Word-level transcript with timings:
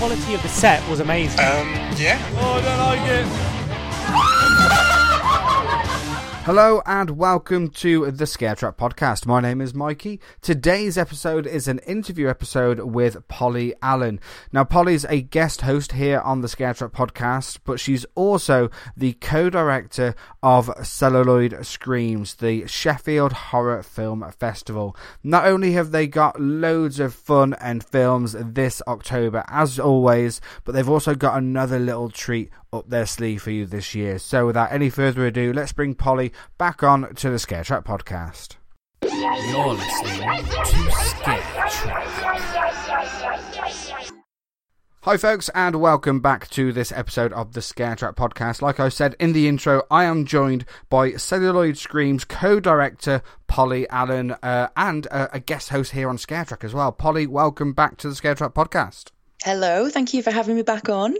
The 0.00 0.06
quality 0.06 0.32
of 0.32 0.42
the 0.42 0.48
set 0.48 0.88
was 0.88 1.00
amazing. 1.00 1.40
Um, 1.40 1.74
oh, 2.36 2.54
I 2.54 2.62
don't 2.64 2.78
like 2.78 4.34
it. 4.34 4.39
Hello 6.44 6.80
and 6.86 7.18
welcome 7.18 7.68
to 7.68 8.10
the 8.10 8.26
Scare 8.26 8.54
Track 8.54 8.78
podcast. 8.78 9.26
My 9.26 9.40
name 9.40 9.60
is 9.60 9.74
Mikey. 9.74 10.20
Today's 10.40 10.96
episode 10.96 11.46
is 11.46 11.68
an 11.68 11.80
interview 11.80 12.30
episode 12.30 12.80
with 12.80 13.28
Polly 13.28 13.74
Allen. 13.82 14.20
Now, 14.50 14.64
Polly's 14.64 15.04
a 15.04 15.20
guest 15.20 15.60
host 15.60 15.92
here 15.92 16.18
on 16.20 16.40
the 16.40 16.48
Scare 16.48 16.72
Track 16.72 16.92
podcast, 16.92 17.58
but 17.62 17.78
she's 17.78 18.06
also 18.14 18.70
the 18.96 19.12
co-director 19.12 20.14
of 20.42 20.70
Celluloid 20.82 21.66
Screams, 21.66 22.36
the 22.36 22.66
Sheffield 22.66 23.34
Horror 23.34 23.82
Film 23.82 24.24
Festival. 24.38 24.96
Not 25.22 25.44
only 25.44 25.72
have 25.72 25.90
they 25.90 26.06
got 26.06 26.40
loads 26.40 26.98
of 27.00 27.12
fun 27.12 27.52
and 27.60 27.84
films 27.84 28.34
this 28.38 28.80
October, 28.88 29.44
as 29.48 29.78
always, 29.78 30.40
but 30.64 30.72
they've 30.72 30.88
also 30.88 31.14
got 31.14 31.36
another 31.36 31.78
little 31.78 32.08
treat 32.08 32.50
up 32.72 32.88
their 32.88 33.06
sleeve 33.06 33.42
for 33.42 33.50
you 33.50 33.66
this 33.66 33.94
year. 33.94 34.18
So, 34.18 34.46
without 34.46 34.72
any 34.72 34.90
further 34.90 35.26
ado, 35.26 35.52
let's 35.52 35.72
bring 35.72 35.94
Polly 35.94 36.32
back 36.58 36.82
on 36.82 37.14
to 37.16 37.30
the 37.30 37.38
Scare 37.38 37.64
Track 37.64 37.84
podcast. 37.84 38.56
You're 39.02 39.74
listening 39.74 40.44
to 40.44 40.90
Scare 40.92 41.42
Track. 41.68 42.10
Hi, 45.04 45.16
folks, 45.16 45.48
and 45.54 45.80
welcome 45.80 46.20
back 46.20 46.50
to 46.50 46.72
this 46.74 46.92
episode 46.92 47.32
of 47.32 47.54
the 47.54 47.62
Scare 47.62 47.96
Track 47.96 48.16
podcast. 48.16 48.60
Like 48.60 48.78
I 48.78 48.90
said 48.90 49.16
in 49.18 49.32
the 49.32 49.48
intro, 49.48 49.82
I 49.90 50.04
am 50.04 50.26
joined 50.26 50.66
by 50.90 51.12
Celluloid 51.12 51.78
Screams 51.78 52.24
co 52.24 52.60
director 52.60 53.22
Polly 53.48 53.88
Allen 53.88 54.32
uh, 54.42 54.68
and 54.76 55.08
uh, 55.10 55.28
a 55.32 55.40
guest 55.40 55.70
host 55.70 55.92
here 55.92 56.08
on 56.08 56.18
Scare 56.18 56.44
Track 56.44 56.64
as 56.64 56.74
well. 56.74 56.92
Polly, 56.92 57.26
welcome 57.26 57.72
back 57.72 57.96
to 57.96 58.10
the 58.10 58.14
Scare 58.14 58.34
Track 58.34 58.52
podcast. 58.52 59.10
Hello, 59.42 59.88
thank 59.88 60.12
you 60.12 60.22
for 60.22 60.30
having 60.30 60.54
me 60.54 60.62
back 60.62 60.90
on. 60.90 61.16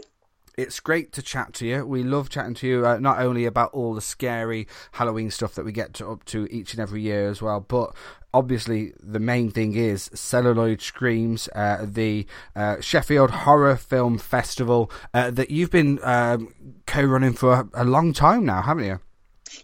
It's 0.57 0.79
great 0.79 1.11
to 1.13 1.21
chat 1.21 1.53
to 1.53 1.65
you. 1.65 1.85
We 1.85 2.03
love 2.03 2.29
chatting 2.29 2.55
to 2.55 2.67
you, 2.67 2.85
uh, 2.85 2.97
not 2.97 3.19
only 3.19 3.45
about 3.45 3.73
all 3.73 3.93
the 3.93 4.01
scary 4.01 4.67
Halloween 4.93 5.31
stuff 5.31 5.55
that 5.55 5.65
we 5.65 5.71
get 5.71 5.93
to, 5.95 6.07
up 6.09 6.25
to 6.25 6.47
each 6.51 6.73
and 6.73 6.81
every 6.81 7.01
year 7.01 7.29
as 7.29 7.41
well, 7.41 7.61
but 7.61 7.95
obviously 8.33 8.93
the 8.99 9.19
main 9.19 9.51
thing 9.51 9.75
is 9.75 10.09
Celluloid 10.13 10.81
Screams, 10.81 11.49
uh, 11.55 11.85
the 11.87 12.25
uh, 12.55 12.79
Sheffield 12.81 13.31
Horror 13.31 13.75
Film 13.75 14.17
Festival 14.17 14.91
uh, 15.13 15.31
that 15.31 15.51
you've 15.51 15.71
been 15.71 15.99
um, 16.03 16.53
co-running 16.85 17.33
for 17.33 17.53
a, 17.53 17.83
a 17.83 17.85
long 17.85 18.13
time 18.13 18.45
now, 18.45 18.61
haven't 18.61 18.85
you? 18.85 18.99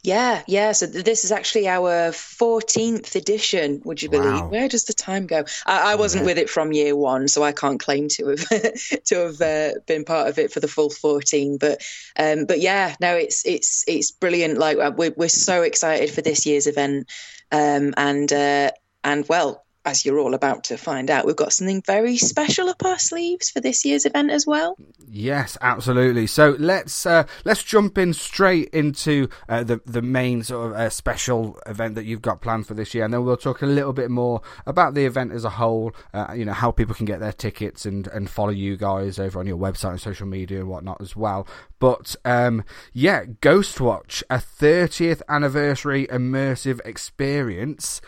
Yeah, 0.04 0.44
yeah. 0.48 0.72
So 0.72 0.88
th- 0.88 1.04
this 1.06 1.26
is 1.26 1.32
actually 1.32 1.68
our 1.68 2.12
14th 2.12 3.16
edition, 3.16 3.82
would 3.86 4.02
you 4.02 4.10
believe? 4.10 4.42
Wow. 4.42 4.48
Where 4.50 4.68
does 4.68 4.86
the 4.86 4.94
time 4.94 5.28
go? 5.28 5.46
I, 5.66 5.94
I 5.94 5.96
wasn't 5.96 6.26
with 6.26 6.38
it 6.38 6.50
from 6.50 6.72
year 6.72 6.96
one, 6.96 7.28
so 7.28 7.44
I 7.44 7.52
can't 7.52 7.80
claim 7.80 8.08
to 8.10 8.28
have 8.30 8.48
to 9.06 9.16
have 9.16 9.42
uh, 9.42 9.80
been 9.86 10.06
part 10.06 10.28
of 10.30 10.40
it 10.40 10.52
for 10.52 10.60
the 10.60 10.68
full 10.68 10.90
14. 10.90 11.58
But 11.58 11.82
um, 12.18 12.46
but 12.46 12.60
yeah, 12.60 12.96
no, 13.02 13.16
it's 13.16 13.46
it's 13.46 13.84
it's 13.88 14.12
brilliant. 14.12 14.58
Like 14.58 14.78
uh, 14.78 14.92
we're 14.96 15.14
we're 15.16 15.30
so 15.30 15.64
excited 15.64 16.10
for 16.12 16.22
this 16.22 16.46
year's 16.46 16.68
event, 16.68 17.10
um, 17.52 17.94
and 17.98 18.32
uh, 18.32 18.72
and 19.04 19.28
well. 19.28 19.64
As 19.88 20.06
you're 20.06 20.20
all 20.20 20.34
about 20.34 20.66
to 20.66 20.78
find 20.78 21.10
out, 21.10 21.26
we've 21.26 21.34
got 21.34 21.54
something 21.54 21.82
very 21.82 22.18
special 22.18 22.68
up 22.68 22.84
our 22.84 23.00
sleeves 23.00 23.50
for 23.50 23.62
this 23.62 23.86
year's 23.86 24.06
event 24.06 24.32
as 24.32 24.46
well. 24.46 24.76
Yes, 25.08 25.58
absolutely. 25.62 26.28
So 26.28 26.58
let's 26.60 27.06
uh, 27.06 27.24
let's 27.46 27.64
jump 27.64 27.98
in 27.98 28.14
straight 28.14 28.68
into 28.74 29.30
uh, 29.48 29.64
the 29.64 29.80
the 29.86 30.02
main 30.02 30.44
sort 30.44 30.72
of 30.72 30.78
uh, 30.78 30.90
special 30.90 31.58
event 31.66 31.96
that 31.96 32.04
you've 32.04 32.22
got 32.22 32.42
planned 32.42 32.68
for 32.68 32.74
this 32.74 32.94
year, 32.94 33.06
and 33.06 33.14
then 33.14 33.24
we'll 33.24 33.38
talk 33.38 33.62
a 33.62 33.66
little 33.66 33.94
bit 33.94 34.12
more 34.12 34.42
about 34.66 34.94
the 34.94 35.06
event 35.06 35.32
as 35.32 35.46
a 35.46 35.52
whole. 35.52 35.96
Uh, 36.14 36.34
you 36.36 36.44
know 36.44 36.52
how 36.52 36.70
people 36.70 36.94
can 36.94 37.06
get 37.06 37.22
their 37.22 37.32
tickets 37.32 37.86
and 37.86 38.08
and 38.08 38.30
follow 38.30 38.50
you 38.50 38.76
guys 38.76 39.18
over 39.18 39.40
on 39.40 39.48
your 39.48 39.58
website 39.58 39.92
and 39.92 40.02
social 40.02 40.28
media 40.28 40.60
and 40.60 40.68
whatnot 40.68 41.00
as 41.00 41.16
well. 41.16 41.48
But 41.80 42.18
um, 42.26 42.66
yeah, 42.92 43.24
Ghostwatch, 43.24 44.22
a 44.30 44.38
30th 44.38 45.22
anniversary 45.30 46.08
immersive 46.08 46.82
experience. 46.84 48.02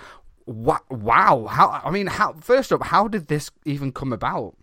Wow! 0.50 1.48
How 1.50 1.82
I 1.84 1.92
mean, 1.92 2.08
how 2.08 2.34
first 2.34 2.72
up, 2.72 2.84
how 2.84 3.08
did 3.08 3.28
this 3.28 3.52
even 3.66 3.92
come 3.92 4.12
about? 4.12 4.56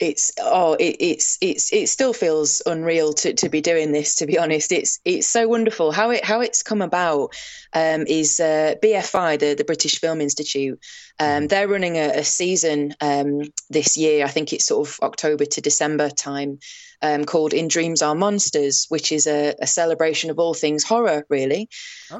it's 0.00 0.32
oh 0.40 0.74
it, 0.74 0.96
it's 1.00 1.38
it's 1.40 1.72
it 1.72 1.88
still 1.88 2.12
feels 2.12 2.60
unreal 2.66 3.12
to, 3.12 3.32
to 3.32 3.48
be 3.48 3.60
doing 3.60 3.92
this 3.92 4.16
to 4.16 4.26
be 4.26 4.38
honest 4.38 4.72
it's 4.72 5.00
it's 5.04 5.26
so 5.26 5.46
wonderful 5.46 5.92
how 5.92 6.10
it 6.10 6.24
how 6.24 6.40
it's 6.40 6.62
come 6.62 6.82
about 6.82 7.34
um, 7.72 8.04
is 8.06 8.40
uh, 8.40 8.74
BFI 8.82 9.38
the 9.38 9.54
the 9.54 9.64
British 9.64 10.00
Film 10.00 10.20
Institute 10.20 10.80
um, 11.20 11.46
they're 11.46 11.68
running 11.68 11.96
a, 11.96 12.18
a 12.18 12.24
season 12.24 12.94
um, 13.00 13.42
this 13.70 13.96
year 13.96 14.24
I 14.24 14.28
think 14.28 14.52
it's 14.52 14.66
sort 14.66 14.88
of 14.88 14.98
October 15.00 15.44
to 15.44 15.60
December 15.60 16.10
time 16.10 16.58
um, 17.04 17.24
called 17.24 17.52
In 17.52 17.68
Dreams 17.68 18.02
Are 18.02 18.14
Monsters 18.14 18.86
which 18.88 19.12
is 19.12 19.26
a, 19.26 19.54
a 19.60 19.66
celebration 19.66 20.30
of 20.30 20.38
all 20.38 20.54
things 20.54 20.82
horror 20.82 21.24
really 21.28 21.68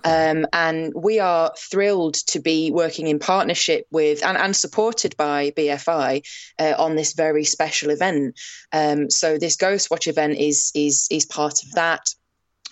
um, 0.05 0.47
and 0.53 0.93
we 0.95 1.21
are 1.21 1.53
thrilled 1.59 2.15
to 2.29 2.41
be 2.41 2.71
working 2.71 3.07
in 3.07 3.19
partnership 3.19 3.87
with 3.91 4.25
and, 4.25 4.37
and 4.37 4.57
supported 4.57 5.17
by 5.17 5.51
BFI 5.51 6.27
uh, 6.59 6.75
on 6.79 6.97
this 6.97 7.13
very 7.13 7.45
special 7.45 7.91
event. 7.91 8.39
Um, 8.73 9.11
so 9.11 9.39
this 9.39 9.57
Ghostwatch 9.57 10.07
event 10.07 10.39
is 10.39 10.73
is 10.75 11.09
is 11.11 11.27
part 11.27 11.63
of 11.63 11.73
that. 11.73 12.15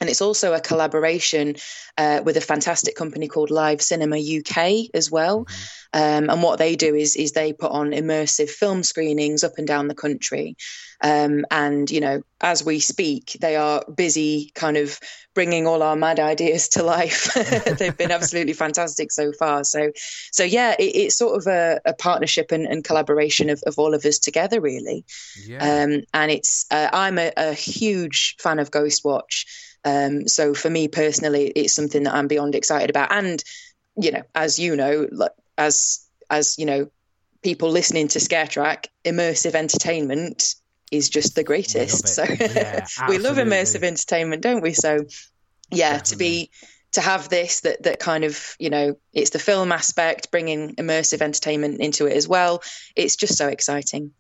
And 0.01 0.11
it's 0.11 0.23
also 0.23 0.53
a 0.53 0.61
collaboration 0.61 1.57
uh, 1.97 2.23
with 2.25 2.37
a 2.37 2.41
fantastic 2.41 2.97
company 2.97 3.29
called 3.29 3.51
Live 3.51 3.81
Cinema 3.81 4.17
UK 4.17 4.89
as 4.95 5.11
well. 5.11 5.47
Um, 5.93 6.31
and 6.31 6.43
what 6.43 6.59
they 6.59 6.75
do 6.75 6.95
is 6.95 7.17
is 7.17 7.33
they 7.33 7.53
put 7.53 7.71
on 7.71 7.91
immersive 7.91 8.49
film 8.49 8.83
screenings 8.83 9.45
up 9.45 9.59
and 9.59 9.67
down 9.67 9.89
the 9.89 9.95
country. 9.95 10.57
Um, 11.03 11.45
and 11.51 11.91
you 11.91 12.01
know, 12.01 12.23
as 12.41 12.65
we 12.65 12.81
speak, 12.81 13.37
they 13.41 13.57
are 13.57 13.85
busy 13.95 14.51
kind 14.55 14.77
of 14.77 14.99
bringing 15.35 15.67
all 15.67 15.83
our 15.83 15.97
mad 15.97 16.21
ideas 16.21 16.69
to 16.71 16.83
life. 16.83 17.35
They've 17.79 17.97
been 17.97 18.11
absolutely 18.11 18.53
fantastic 18.53 19.11
so 19.11 19.33
far. 19.33 19.65
So, 19.65 19.93
so 20.31 20.45
yeah, 20.45 20.75
it, 20.79 20.97
it's 20.97 21.19
sort 21.19 21.37
of 21.37 21.47
a, 21.47 21.81
a 21.85 21.95
partnership 21.95 22.53
and, 22.53 22.67
and 22.67 22.85
collaboration 22.85 23.51
of, 23.51 23.63
of 23.67 23.79
all 23.79 23.95
of 23.95 24.05
us 24.05 24.19
together, 24.19 24.61
really. 24.61 25.05
Yeah. 25.45 25.59
Um, 25.59 26.03
and 26.15 26.31
it's 26.31 26.67
uh, 26.71 26.89
I'm 26.93 27.19
a, 27.19 27.33
a 27.37 27.53
huge 27.53 28.37
fan 28.39 28.59
of 28.59 28.71
Ghostwatch. 28.71 29.45
Um, 29.85 30.29
so 30.29 30.55
for 30.55 30.71
me 30.71 30.89
personally, 30.89 31.47
it's 31.55 31.75
something 31.75 32.05
that 32.05 32.15
I'm 32.15 32.29
beyond 32.29 32.55
excited 32.55 32.91
about. 32.91 33.13
And 33.13 33.43
you 33.97 34.13
know, 34.13 34.23
as 34.35 34.59
you 34.59 34.77
know, 34.77 35.09
like, 35.11 35.33
as 35.59 36.07
as 36.31 36.59
you 36.59 36.67
know, 36.67 36.91
people 37.43 37.71
listening 37.71 38.09
to 38.09 38.21
Scare 38.21 38.47
Track, 38.47 38.89
immersive 39.05 39.55
entertainment 39.55 40.55
is 40.91 41.09
just 41.09 41.35
the 41.35 41.45
greatest. 41.45 42.09
So. 42.09 42.25
Yeah, 42.41 42.87
we 43.09 43.19
love 43.19 43.37
immersive 43.37 43.83
entertainment, 43.83 44.43
don't 44.43 44.63
we? 44.63 44.73
So 44.73 45.07
yeah, 45.71 45.99
to 45.99 46.17
be 46.17 46.51
to 46.93 47.01
have 47.01 47.29
this 47.29 47.61
that 47.61 47.83
that 47.83 47.99
kind 47.99 48.25
of 48.25 48.55
you 48.59 48.71
know 48.71 48.97
it's 49.13 49.31
the 49.31 49.39
film 49.39 49.73
aspect 49.73 50.31
bringing 50.31 50.77
immersive 50.77 51.21
entertainment 51.21 51.81
into 51.81 52.07
it 52.07 52.17
as 52.17 52.29
well 52.29 52.63
it's 52.95 53.17
just 53.17 53.37
so 53.37 53.49
exciting 53.49 54.13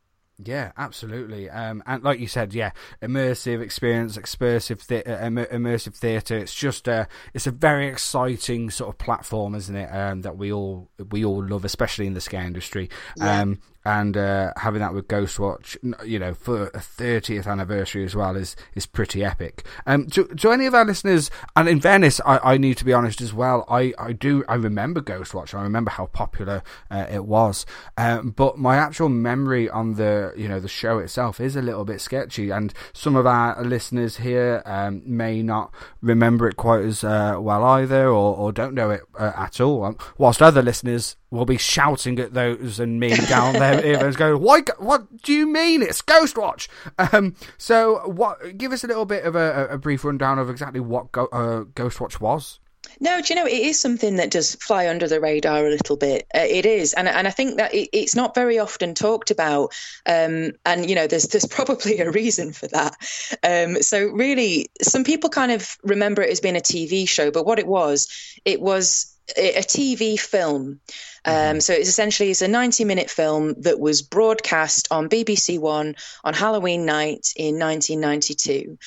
Yeah, 0.44 0.72
absolutely. 0.76 1.48
Um, 1.50 1.82
and 1.86 2.02
like 2.02 2.18
you 2.20 2.26
said, 2.26 2.54
yeah, 2.54 2.70
immersive 3.02 3.60
experience, 3.60 4.16
expressive, 4.16 4.86
the- 4.86 5.06
uh, 5.08 5.28
immersive 5.28 5.94
theatre. 5.94 6.36
It's 6.36 6.54
just 6.54 6.88
a, 6.88 7.06
it's 7.34 7.46
a 7.46 7.50
very 7.50 7.86
exciting 7.88 8.70
sort 8.70 8.90
of 8.90 8.98
platform, 8.98 9.54
isn't 9.54 9.74
it? 9.76 9.86
Um, 9.94 10.22
that 10.22 10.36
we 10.36 10.52
all 10.52 10.90
we 11.10 11.24
all 11.24 11.44
love, 11.46 11.64
especially 11.64 12.06
in 12.06 12.14
the 12.14 12.20
scare 12.20 12.44
industry. 12.44 12.90
Um, 13.20 13.60
and 13.84 14.16
uh, 14.16 14.52
having 14.56 14.80
that 14.80 14.94
with 14.94 15.08
Ghostwatch, 15.08 15.76
you 16.06 16.18
know, 16.18 16.34
for 16.34 16.68
a 16.68 16.78
30th 16.78 17.46
anniversary 17.46 18.04
as 18.04 18.14
well 18.14 18.36
is 18.36 18.56
is 18.74 18.86
pretty 18.86 19.24
epic. 19.24 19.66
Um, 19.86 20.06
to, 20.08 20.24
to 20.24 20.50
any 20.50 20.66
of 20.66 20.74
our 20.74 20.84
listeners, 20.84 21.30
and 21.56 21.68
in 21.68 21.80
fairness, 21.80 22.20
I, 22.24 22.38
I 22.52 22.56
need 22.58 22.76
to 22.78 22.84
be 22.84 22.92
honest 22.92 23.20
as 23.20 23.32
well. 23.32 23.64
I, 23.68 23.92
I 23.98 24.12
do 24.12 24.44
I 24.48 24.54
remember 24.54 25.00
Ghostwatch. 25.00 25.54
I 25.54 25.62
remember 25.62 25.90
how 25.90 26.06
popular 26.06 26.62
uh, 26.90 27.06
it 27.10 27.24
was, 27.24 27.66
um, 27.96 28.30
but 28.30 28.58
my 28.58 28.76
actual 28.76 29.08
memory 29.08 29.68
on 29.68 29.94
the 29.94 30.32
you 30.36 30.48
know 30.48 30.60
the 30.60 30.68
show 30.68 30.98
itself 30.98 31.40
is 31.40 31.56
a 31.56 31.62
little 31.62 31.84
bit 31.84 32.00
sketchy, 32.00 32.50
and 32.50 32.72
some 32.92 33.16
of 33.16 33.26
our 33.26 33.62
listeners 33.64 34.18
here 34.18 34.62
um, 34.64 35.02
may 35.04 35.42
not 35.42 35.72
remember 36.00 36.48
it 36.48 36.56
quite 36.56 36.84
as 36.84 37.02
uh, 37.02 37.36
well 37.38 37.64
either, 37.64 38.06
or, 38.06 38.36
or 38.36 38.52
don't 38.52 38.74
know 38.74 38.90
it 38.90 39.02
uh, 39.18 39.32
at 39.36 39.60
all. 39.60 39.84
Um, 39.84 39.96
whilst 40.18 40.40
other 40.40 40.62
listeners 40.62 41.16
will 41.32 41.46
be 41.46 41.56
shouting 41.56 42.18
at 42.20 42.34
those 42.34 42.78
and 42.78 43.00
me 43.00 43.16
down 43.16 43.54
their 43.54 43.84
ears, 43.84 44.16
going, 44.16 44.40
"Why? 44.40 44.60
What 44.78 45.22
do 45.22 45.32
you 45.32 45.46
mean? 45.46 45.82
It's 45.82 46.02
Ghostwatch." 46.02 46.68
Um, 46.98 47.34
so, 47.58 48.06
what? 48.08 48.58
Give 48.58 48.70
us 48.70 48.84
a 48.84 48.86
little 48.86 49.06
bit 49.06 49.24
of 49.24 49.34
a, 49.34 49.66
a 49.70 49.78
brief 49.78 50.04
rundown 50.04 50.38
of 50.38 50.50
exactly 50.50 50.80
what 50.80 51.10
Go, 51.10 51.24
uh, 51.32 51.64
Ghostwatch 51.64 52.20
was. 52.20 52.60
No, 53.00 53.20
do 53.20 53.32
you 53.32 53.40
know 53.40 53.46
it 53.46 53.52
is 53.52 53.80
something 53.80 54.16
that 54.16 54.30
does 54.30 54.54
fly 54.56 54.88
under 54.88 55.08
the 55.08 55.20
radar 55.20 55.66
a 55.66 55.70
little 55.70 55.96
bit. 55.96 56.26
Uh, 56.34 56.40
it 56.40 56.66
is, 56.66 56.92
and 56.92 57.08
and 57.08 57.26
I 57.26 57.30
think 57.30 57.56
that 57.56 57.74
it, 57.74 57.88
it's 57.92 58.14
not 58.14 58.34
very 58.34 58.58
often 58.58 58.94
talked 58.94 59.30
about. 59.30 59.74
Um, 60.06 60.52
and 60.64 60.88
you 60.88 60.94
know, 60.94 61.06
there's 61.06 61.28
there's 61.28 61.46
probably 61.46 61.98
a 61.98 62.10
reason 62.10 62.52
for 62.52 62.68
that. 62.68 62.96
Um, 63.42 63.82
so 63.82 64.06
really, 64.06 64.68
some 64.82 65.04
people 65.04 65.30
kind 65.30 65.50
of 65.52 65.76
remember 65.82 66.22
it 66.22 66.30
as 66.30 66.40
being 66.40 66.56
a 66.56 66.60
TV 66.60 67.08
show, 67.08 67.30
but 67.30 67.46
what 67.46 67.58
it 67.58 67.66
was, 67.66 68.08
it 68.44 68.60
was 68.60 69.11
a 69.36 69.62
TV 69.62 70.18
film. 70.18 70.80
Um, 71.24 71.60
so 71.60 71.72
it's 71.72 71.88
essentially 71.88 72.30
it's 72.30 72.42
a 72.42 72.48
90 72.48 72.84
minute 72.84 73.10
film 73.10 73.54
that 73.62 73.78
was 73.78 74.02
broadcast 74.02 74.88
on 74.90 75.08
BBC 75.08 75.58
One 75.58 75.94
on 76.24 76.34
Halloween 76.34 76.84
night 76.84 77.32
in 77.36 77.58
1992. 77.58 78.78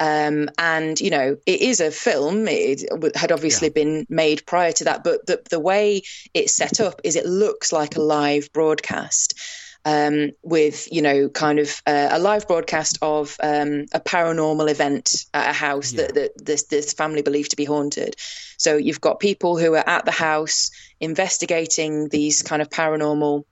Um, 0.00 0.48
and 0.58 0.98
you 1.00 1.10
know 1.10 1.36
it 1.46 1.60
is 1.60 1.80
a 1.80 1.92
film 1.92 2.48
it 2.48 2.82
had 3.14 3.30
obviously 3.30 3.68
yeah. 3.68 3.72
been 3.74 4.06
made 4.08 4.44
prior 4.46 4.72
to 4.72 4.84
that 4.84 5.04
but 5.04 5.24
the, 5.26 5.40
the 5.48 5.60
way 5.60 6.02
it's 6.34 6.54
set 6.54 6.80
up 6.80 7.02
is 7.04 7.14
it 7.14 7.26
looks 7.26 7.72
like 7.72 7.94
a 7.94 8.02
live 8.02 8.52
broadcast 8.52 9.38
um, 9.84 10.30
with 10.42 10.88
you 10.92 11.02
know 11.02 11.28
kind 11.28 11.58
of 11.58 11.82
uh, 11.86 12.08
a 12.12 12.18
live 12.18 12.46
broadcast 12.46 12.98
of 13.02 13.36
um, 13.42 13.86
a 13.92 14.00
paranormal 14.00 14.70
event 14.70 15.26
at 15.34 15.50
a 15.50 15.52
house 15.52 15.92
yeah. 15.92 16.02
that, 16.02 16.14
that 16.14 16.44
this 16.44 16.64
this 16.64 16.92
family 16.92 17.22
believed 17.22 17.50
to 17.50 17.56
be 17.56 17.64
haunted. 17.64 18.16
So 18.58 18.76
you've 18.76 19.00
got 19.00 19.18
people 19.18 19.58
who 19.58 19.74
are 19.74 19.88
at 19.88 20.04
the 20.04 20.12
house 20.12 20.70
investigating 21.00 22.08
these 22.08 22.42
kind 22.42 22.62
of 22.62 22.68
paranormal 22.68 23.44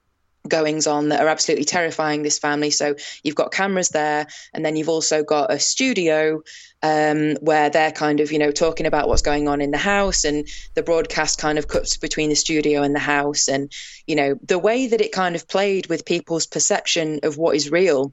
goings 0.48 0.86
on 0.86 1.10
that 1.10 1.20
are 1.20 1.28
absolutely 1.28 1.64
terrifying 1.64 2.22
this 2.22 2.38
family. 2.38 2.70
So 2.70 2.94
you've 3.22 3.34
got 3.34 3.52
cameras 3.52 3.90
there, 3.90 4.26
and 4.54 4.64
then 4.64 4.76
you've 4.76 4.88
also 4.88 5.22
got 5.22 5.52
a 5.52 5.58
studio 5.58 6.42
um, 6.82 7.36
where 7.36 7.70
they're 7.70 7.92
kind 7.92 8.20
of, 8.20 8.32
you 8.32 8.38
know, 8.38 8.50
talking 8.50 8.86
about 8.86 9.08
what's 9.08 9.22
going 9.22 9.48
on 9.48 9.60
in 9.60 9.70
the 9.70 9.78
house, 9.78 10.24
and 10.24 10.48
the 10.74 10.82
broadcast 10.82 11.38
kind 11.38 11.58
of 11.58 11.68
cuts 11.68 11.96
between 11.96 12.28
the 12.28 12.36
studio 12.36 12.82
and 12.82 12.94
the 12.94 13.00
house. 13.00 13.48
And, 13.48 13.72
you 14.06 14.16
know, 14.16 14.38
the 14.42 14.58
way 14.58 14.86
that 14.86 15.00
it 15.00 15.12
kind 15.12 15.34
of 15.34 15.46
played 15.48 15.86
with 15.88 16.04
people's 16.04 16.46
perception 16.46 17.20
of 17.22 17.36
what 17.36 17.56
is 17.56 17.70
real 17.70 18.12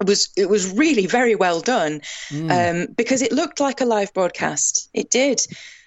it 0.00 0.06
was 0.06 0.28
it 0.36 0.48
was 0.48 0.72
really 0.72 1.06
very 1.06 1.34
well 1.34 1.60
done 1.60 2.02
mm. 2.28 2.50
um, 2.50 2.92
because 2.94 3.22
it 3.22 3.32
looked 3.32 3.60
like 3.60 3.80
a 3.80 3.86
live 3.86 4.12
broadcast. 4.12 4.90
It 4.92 5.10
did 5.10 5.40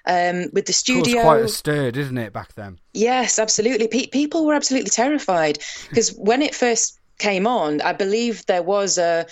um, 0.05 0.47
with 0.53 0.65
the 0.65 0.73
studio. 0.73 1.21
quite 1.21 1.41
a 1.41 1.47
stir, 1.47 1.91
didn't 1.91 2.17
it, 2.17 2.33
back 2.33 2.53
then? 2.55 2.79
Yes, 2.93 3.39
absolutely. 3.39 3.87
Pe- 3.87 4.07
people 4.07 4.45
were 4.45 4.53
absolutely 4.53 4.89
terrified 4.89 5.59
because 5.89 6.13
when 6.13 6.41
it 6.41 6.55
first 6.55 6.99
came 7.17 7.45
on, 7.47 7.81
I 7.81 7.93
believe 7.93 8.45
there 8.45 8.63
was 8.63 8.97
a 8.97 9.27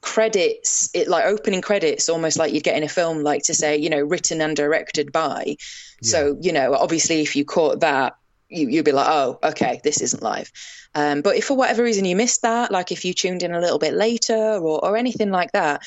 credits 0.00 0.90
it 0.94 1.08
like 1.08 1.24
opening 1.24 1.60
credits 1.60 2.08
almost 2.08 2.38
like 2.38 2.52
you'd 2.52 2.62
get 2.62 2.76
in 2.76 2.84
a 2.84 2.88
film 2.88 3.22
like 3.22 3.42
to 3.42 3.52
say 3.52 3.76
you 3.76 3.90
know 3.90 4.00
written 4.00 4.40
and 4.40 4.56
directed 4.56 5.10
by 5.10 5.42
yeah. 5.44 5.56
so 6.00 6.38
you 6.40 6.52
know 6.52 6.72
obviously 6.72 7.20
if 7.20 7.34
you 7.34 7.44
caught 7.44 7.80
that 7.80 8.16
you, 8.48 8.68
you'd 8.68 8.84
be 8.84 8.92
like 8.92 9.08
oh 9.08 9.38
okay 9.42 9.80
this 9.82 10.00
isn't 10.00 10.22
live 10.22 10.52
um, 10.94 11.20
but 11.20 11.36
if 11.36 11.46
for 11.46 11.56
whatever 11.56 11.82
reason 11.82 12.04
you 12.04 12.14
missed 12.14 12.42
that 12.42 12.70
like 12.70 12.92
if 12.92 13.04
you 13.04 13.12
tuned 13.12 13.42
in 13.42 13.52
a 13.52 13.60
little 13.60 13.78
bit 13.78 13.92
later 13.92 14.34
or, 14.34 14.84
or 14.84 14.96
anything 14.96 15.30
like 15.30 15.50
that 15.50 15.82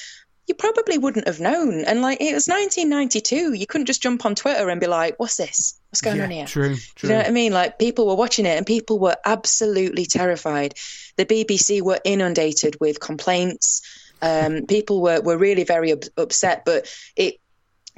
you 0.47 0.55
probably 0.55 0.97
wouldn't 0.97 1.27
have 1.27 1.39
known. 1.39 1.83
And 1.85 2.01
like 2.01 2.21
it 2.21 2.33
was 2.33 2.47
1992, 2.47 3.53
you 3.53 3.67
couldn't 3.67 3.87
just 3.87 4.01
jump 4.01 4.25
on 4.25 4.35
Twitter 4.35 4.69
and 4.69 4.79
be 4.79 4.87
like, 4.87 5.19
"What's 5.19 5.37
this? 5.37 5.79
What's 5.89 6.01
going 6.01 6.17
yeah, 6.17 6.23
on 6.23 6.31
here?" 6.31 6.45
True, 6.45 6.75
true. 6.95 7.09
You 7.09 7.15
know 7.15 7.21
what 7.21 7.27
I 7.27 7.31
mean? 7.31 7.53
Like 7.53 7.79
people 7.79 8.07
were 8.07 8.15
watching 8.15 8.45
it, 8.45 8.57
and 8.57 8.65
people 8.65 8.99
were 8.99 9.17
absolutely 9.25 10.05
terrified. 10.05 10.75
The 11.17 11.25
BBC 11.25 11.81
were 11.81 11.99
inundated 12.03 12.77
with 12.79 12.99
complaints. 12.99 13.81
Um, 14.21 14.65
people 14.67 15.01
were 15.01 15.21
were 15.21 15.37
really 15.37 15.63
very 15.63 15.91
up- 15.93 16.05
upset, 16.17 16.63
but 16.65 16.93
it 17.15 17.40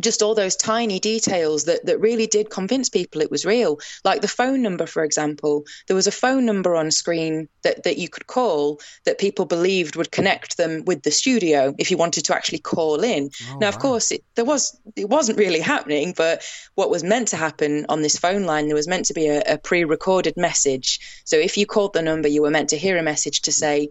just 0.04 0.22
all 0.22 0.36
those 0.36 0.56
tiny 0.56 1.00
details 1.00 1.66
that, 1.66 1.86
that 1.86 2.00
really 2.00 2.28
did 2.28 2.50
convince 2.50 2.90
people 2.90 3.22
it 3.22 3.32
was 3.32 3.46
real. 3.46 3.80
Like 4.04 4.22
the 4.22 4.28
phone 4.28 4.62
number, 4.62 4.86
for 4.86 5.04
example, 5.04 5.66
there 5.88 5.96
was 5.96 6.08
a 6.08 6.12
phone 6.12 6.46
number 6.46 6.76
on 6.76 6.92
screen 6.92 7.50
that, 7.64 7.84
that 7.84 7.98
you 7.98 8.10
could 8.10 8.28
call 8.28 8.80
that 9.06 9.20
people 9.20 9.46
believed 9.46 9.96
would 9.96 10.12
connect 10.12 10.58
them 10.58 10.84
with 10.86 11.02
the 11.04 11.12
studio 11.12 11.74
if 11.78 11.92
you 11.92 11.98
wanted 11.98 12.26
to 12.26 12.36
actually 12.36 12.60
call 12.60 13.04
in. 13.04 13.30
Oh, 13.50 13.58
now, 13.60 13.70
of 13.70 13.76
wow. 13.76 13.82
course, 13.82 14.12
it, 14.12 14.24
there 14.36 14.46
was 14.46 14.80
it 14.96 15.10
wasn't 15.10 15.40
really 15.40 15.60
happening, 15.60 16.14
but 16.16 16.44
what 16.76 16.90
was 16.90 17.04
meant 17.04 17.30
to 17.30 17.38
happen 17.38 17.86
on 17.90 18.02
this 18.02 18.18
phone 18.18 18.44
line, 18.44 18.68
there 18.68 18.76
was 18.76 18.88
meant 18.88 19.06
to 19.06 19.14
be 19.14 19.28
a, 19.28 19.42
a 19.54 19.58
pre-recorded 19.58 20.36
message. 20.38 21.22
So 21.26 21.38
if 21.38 21.58
you 21.58 21.66
called 21.66 21.94
the 21.94 22.02
number, 22.02 22.28
you 22.28 22.42
were 22.42 22.52
meant 22.52 22.70
to 22.70 22.78
hear 22.78 22.98
a 22.98 23.04
message 23.04 23.44
to 23.44 23.52
say, 23.52 23.90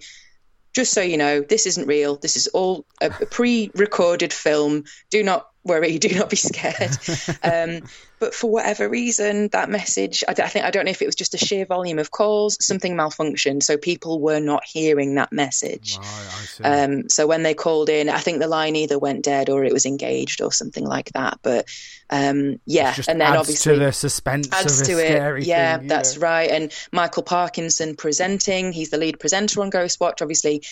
just 0.75 0.93
so 0.93 1.03
you 1.03 1.17
know, 1.17 1.41
this 1.41 1.67
isn't 1.67 1.87
real. 1.87 2.17
This 2.17 2.37
is 2.37 2.49
all 2.49 2.87
a 3.01 3.11
pre 3.11 3.71
recorded 3.75 4.33
film. 4.33 4.85
Do 5.11 5.23
not 5.23 5.47
worry, 5.65 5.99
do 5.99 6.15
not 6.17 6.31
be 6.31 6.37
scared. 6.37 6.97
um, 7.43 7.87
but 8.19 8.35
for 8.35 8.51
whatever 8.51 8.89
reason, 8.89 9.49
that 9.49 9.69
message, 9.69 10.23
I, 10.29 10.33
I, 10.33 10.49
think, 10.49 10.65
I 10.65 10.71
don't 10.71 10.85
know 10.85 10.93
if 10.93 11.03
it 11.03 11.07
was 11.07 11.17
just 11.17 11.35
a 11.35 11.39
sheer 11.39 11.67
volume 11.67 11.99
of 11.99 12.11
calls, 12.11 12.57
something 12.65 12.95
malfunctioned. 12.95 13.65
So 13.65 13.77
people 13.77 14.21
were 14.21 14.39
not 14.39 14.63
hearing 14.65 15.17
that 15.17 15.33
message. 15.33 15.99
Right, 15.99 16.85
um, 16.85 17.09
so 17.09 17.27
when 17.27 17.43
they 17.43 17.55
called 17.55 17.89
in, 17.89 18.09
I 18.09 18.19
think 18.19 18.39
the 18.39 18.47
line 18.47 18.77
either 18.77 18.99
went 18.99 19.25
dead 19.25 19.51
or 19.51 19.65
it 19.65 19.73
was 19.73 19.87
engaged 19.87 20.41
or 20.41 20.53
something 20.53 20.85
like 20.85 21.11
that. 21.15 21.41
But 21.43 21.67
um, 22.11 22.61
yeah, 22.67 22.95
and 23.09 23.21
then 23.21 23.37
obviously 23.37 23.75
to 23.75 23.81
the 23.81 23.93
suspense 23.93 24.49
adds 24.53 24.83
to 24.83 24.99
it. 24.99 25.45
Yeah, 25.45 25.79
thing, 25.79 25.89
that's 25.89 26.17
know. 26.17 26.23
right. 26.23 26.51
And 26.51 26.73
Michael 26.93 27.23
Parkinson 27.25 27.97
presenting, 27.97 28.73
he's 28.73 28.91
the 28.91 28.99
lead 28.99 29.19
presenter 29.19 29.63
on 29.63 29.71
Ghostwatch. 29.71 30.23
Obviously, 30.23 30.63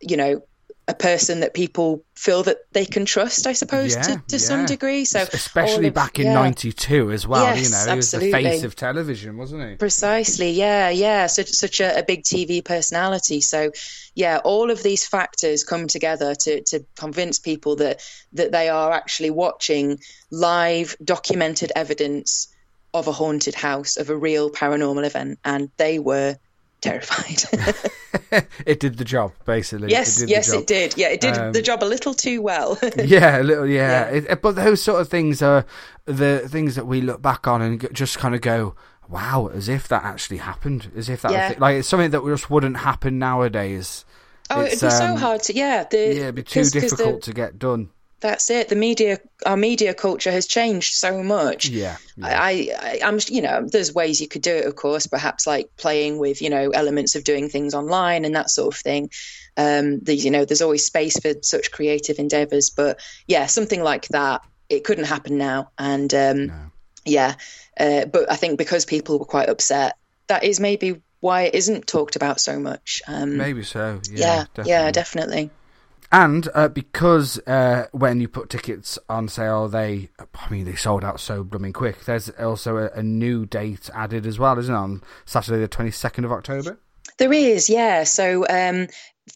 you 0.00 0.16
know, 0.16 0.42
a 0.88 0.94
person 0.94 1.40
that 1.40 1.52
people 1.52 2.04
feel 2.14 2.44
that 2.44 2.58
they 2.72 2.84
can 2.84 3.04
trust, 3.04 3.48
I 3.48 3.54
suppose, 3.54 3.96
yeah, 3.96 4.02
to, 4.02 4.10
to 4.28 4.36
yeah. 4.36 4.38
some 4.38 4.66
degree. 4.66 5.04
So 5.04 5.20
especially 5.20 5.88
of, 5.88 5.94
back 5.94 6.20
in 6.20 6.32
'92 6.32 7.08
yeah. 7.08 7.12
as 7.12 7.26
well, 7.26 7.42
yes, 7.42 7.64
you 7.64 7.70
know, 7.70 7.92
he 7.92 7.96
was 7.96 8.10
the 8.12 8.30
face 8.30 8.62
of 8.62 8.76
television, 8.76 9.36
wasn't 9.36 9.68
he? 9.68 9.76
Precisely, 9.76 10.50
yeah, 10.52 10.88
yeah. 10.90 11.26
Such 11.26 11.48
such 11.48 11.80
a, 11.80 11.98
a, 11.98 12.02
big 12.04 12.22
TV 12.22 12.64
personality. 12.64 13.40
So, 13.40 13.72
yeah, 14.14 14.38
all 14.44 14.70
of 14.70 14.80
these 14.82 15.06
factors 15.06 15.64
come 15.64 15.88
together 15.88 16.36
to 16.36 16.62
to 16.62 16.84
convince 16.96 17.40
people 17.40 17.76
that 17.76 18.00
that 18.34 18.52
they 18.52 18.68
are 18.68 18.92
actually 18.92 19.30
watching 19.30 19.98
live 20.30 20.96
documented 21.02 21.72
evidence 21.74 22.46
of 22.94 23.08
a 23.08 23.12
haunted 23.12 23.56
house, 23.56 23.96
of 23.96 24.08
a 24.08 24.16
real 24.16 24.50
paranormal 24.50 25.04
event, 25.04 25.40
and 25.44 25.68
they 25.78 25.98
were 25.98 26.38
terrified. 26.80 27.42
it 28.66 28.80
did 28.80 28.98
the 28.98 29.04
job, 29.04 29.32
basically. 29.44 29.90
Yes, 29.90 30.22
it 30.22 30.28
yes, 30.28 30.52
it 30.52 30.66
did. 30.66 30.96
Yeah, 30.96 31.08
it 31.08 31.20
did 31.20 31.36
um, 31.36 31.52
the 31.52 31.62
job 31.62 31.82
a 31.82 31.86
little 31.86 32.14
too 32.14 32.42
well. 32.42 32.78
yeah, 32.96 33.40
a 33.40 33.42
little. 33.42 33.66
Yeah, 33.66 34.10
yeah. 34.10 34.22
It, 34.30 34.42
but 34.42 34.54
those 34.56 34.82
sort 34.82 35.00
of 35.00 35.08
things 35.08 35.42
are 35.42 35.64
the 36.04 36.46
things 36.48 36.74
that 36.76 36.86
we 36.86 37.00
look 37.00 37.22
back 37.22 37.46
on 37.46 37.62
and 37.62 37.88
just 37.92 38.18
kind 38.18 38.34
of 38.34 38.40
go, 38.40 38.74
"Wow," 39.08 39.50
as 39.52 39.68
if 39.68 39.88
that 39.88 40.04
actually 40.04 40.38
happened, 40.38 40.90
as 40.96 41.08
if 41.08 41.22
that 41.22 41.32
yeah. 41.32 41.48
was, 41.50 41.58
like 41.58 41.76
it's 41.76 41.88
something 41.88 42.10
that 42.10 42.24
just 42.24 42.50
wouldn't 42.50 42.78
happen 42.78 43.18
nowadays. 43.18 44.04
Oh, 44.48 44.60
it's, 44.60 44.82
it'd 44.82 44.88
be 44.88 45.04
um, 45.04 45.16
so 45.16 45.20
hard 45.20 45.42
to 45.44 45.54
yeah. 45.54 45.84
The, 45.84 45.96
yeah, 45.96 46.22
it'd 46.22 46.34
be 46.36 46.42
too 46.42 46.64
difficult 46.64 47.22
the, 47.22 47.26
to 47.26 47.32
get 47.32 47.58
done 47.58 47.90
that's 48.20 48.50
it. 48.50 48.68
The 48.68 48.76
media, 48.76 49.18
our 49.44 49.56
media 49.56 49.92
culture 49.92 50.30
has 50.30 50.46
changed 50.46 50.94
so 50.94 51.22
much. 51.22 51.68
Yeah, 51.68 51.96
yeah. 52.16 52.40
I, 52.40 52.70
I, 52.78 53.00
I'm, 53.04 53.18
you 53.28 53.42
know, 53.42 53.66
there's 53.70 53.92
ways 53.94 54.20
you 54.20 54.28
could 54.28 54.42
do 54.42 54.54
it, 54.54 54.66
of 54.66 54.74
course. 54.74 55.06
Perhaps 55.06 55.46
like 55.46 55.76
playing 55.76 56.18
with, 56.18 56.40
you 56.40 56.50
know, 56.50 56.70
elements 56.70 57.14
of 57.14 57.24
doing 57.24 57.48
things 57.48 57.74
online 57.74 58.24
and 58.24 58.34
that 58.34 58.50
sort 58.50 58.74
of 58.74 58.80
thing. 58.80 59.10
Um, 59.56 60.00
the, 60.00 60.14
you 60.14 60.30
know, 60.30 60.44
there's 60.44 60.62
always 60.62 60.86
space 60.86 61.18
for 61.18 61.32
such 61.42 61.70
creative 61.70 62.18
endeavors. 62.18 62.70
But 62.70 63.00
yeah, 63.26 63.46
something 63.46 63.82
like 63.82 64.08
that, 64.08 64.42
it 64.68 64.84
couldn't 64.84 65.04
happen 65.04 65.36
now. 65.36 65.70
And 65.78 66.12
um, 66.14 66.46
no. 66.46 66.70
yeah, 67.04 67.34
uh, 67.78 68.06
but 68.06 68.30
I 68.30 68.36
think 68.36 68.58
because 68.58 68.86
people 68.86 69.18
were 69.18 69.26
quite 69.26 69.50
upset, 69.50 69.96
that 70.28 70.42
is 70.42 70.58
maybe 70.58 71.02
why 71.20 71.42
it 71.42 71.54
isn't 71.54 71.86
talked 71.86 72.16
about 72.16 72.40
so 72.40 72.58
much. 72.58 73.02
Um, 73.06 73.36
maybe 73.36 73.62
so. 73.62 74.00
Yeah, 74.10 74.18
yeah, 74.18 74.44
definitely. 74.54 74.70
yeah, 74.70 74.90
definitely. 74.90 75.50
And 76.12 76.48
uh, 76.54 76.68
because 76.68 77.38
uh, 77.46 77.86
when 77.92 78.20
you 78.20 78.28
put 78.28 78.50
tickets 78.50 78.98
on 79.08 79.28
sale, 79.28 79.68
they, 79.68 80.10
I 80.18 80.50
mean, 80.50 80.64
they 80.64 80.76
sold 80.76 81.04
out 81.04 81.20
so 81.20 81.42
blooming 81.42 81.72
quick. 81.72 82.04
There's 82.04 82.30
also 82.30 82.76
a, 82.76 82.90
a, 82.90 83.02
new 83.02 83.44
date 83.44 83.90
added 83.92 84.26
as 84.26 84.38
well, 84.38 84.58
isn't 84.58 84.72
it? 84.72 84.78
On 84.78 85.02
Saturday, 85.24 85.60
the 85.60 85.68
22nd 85.68 86.24
of 86.24 86.32
October? 86.32 86.78
There 87.18 87.32
is, 87.32 87.68
yeah. 87.68 88.04
So 88.04 88.46
um, 88.48 88.88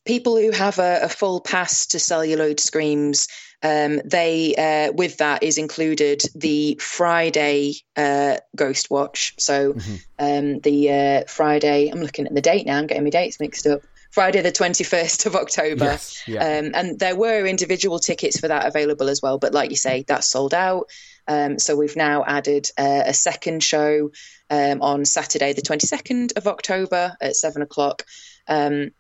people 0.05 0.37
who 0.37 0.50
have 0.53 0.79
a, 0.79 1.00
a, 1.03 1.09
full 1.09 1.41
pass 1.41 1.87
to 1.89 1.99
celluloid 1.99 2.61
screams, 2.61 3.27
um, 3.62 4.00
they 4.05 4.55
uh, 4.55 4.93
with 4.93 5.19
that 5.19 5.43
is 5.43 5.59
included 5.59 6.23
the 6.35 6.77
Friday 6.81 7.75
uh, 7.97 8.37
Ghost 8.55 8.91
Watch. 8.91 9.35
So 9.39 9.75
mm-hmm. 9.75 9.95
um, 10.19 10.61
the 10.61 10.91
uh, 10.91 11.25
Friday, 11.27 11.89
I'm 11.89 12.00
looking 12.00 12.27
at 12.27 12.35
the 12.35 12.41
date 12.41 12.67
now. 12.67 12.79
I'm 12.79 12.87
getting 12.87 13.05
my 13.05 13.11
dates 13.11 13.41
mixed 13.41 13.67
up. 13.67 13.83
Friday 14.11 14.43
the 14.43 14.52
21st 14.52 15.26
of 15.26 15.37
October. 15.37 15.85
Yes, 15.85 16.23
yeah. 16.26 16.59
um, 16.59 16.73
and 16.75 16.99
there 16.99 17.17
were 17.17 17.47
individual 17.47 17.99
tickets 17.99 18.40
for 18.40 18.49
that 18.49 18.67
available 18.67 19.09
as 19.09 19.23
well. 19.23 19.38
But 19.38 19.55
like 19.55 19.71
you 19.71 19.76
say, 19.76 20.05
that's 20.07 20.26
sold 20.26 20.55
out. 20.55 20.88
Um, 21.29 21.59
so 21.59 21.76
we've 21.76 21.97
now 21.97 22.25
added 22.25 22.69
uh, 22.76 23.02
a 23.07 23.14
second 23.14 23.62
show 23.62 24.11
um, 24.50 24.83
on 24.83 25.05
Saturday, 25.05 25.52
the 25.52 25.62
22nd 25.62 26.37
of 26.37 26.47
October 26.49 27.17
at 27.21 27.37
seven 27.37 27.62
o'clock. 27.62 28.05
Um, 28.49 28.90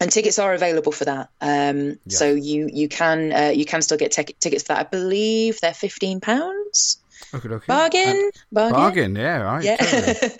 and 0.00 0.12
tickets 0.12 0.38
are 0.38 0.54
available 0.54 0.92
for 0.92 1.06
that. 1.06 1.30
Um, 1.40 1.78
yeah. 1.88 1.96
So 2.06 2.34
you 2.34 2.68
you 2.72 2.88
can 2.88 3.32
uh, 3.32 3.52
you 3.54 3.64
can 3.64 3.82
still 3.82 3.98
get 3.98 4.12
tickets 4.12 4.62
for 4.62 4.74
that. 4.74 4.78
I 4.78 4.82
believe 4.84 5.58
they're 5.60 5.74
fifteen 5.74 6.20
pounds. 6.20 7.02
Okay, 7.34 7.48
okay. 7.48 7.66
Bargain, 7.66 8.30
bargain, 8.50 8.72
bargain. 8.72 9.16
Yeah, 9.16 9.38
right. 9.42 9.64
Yeah, 9.64 9.76
totally. 9.76 10.32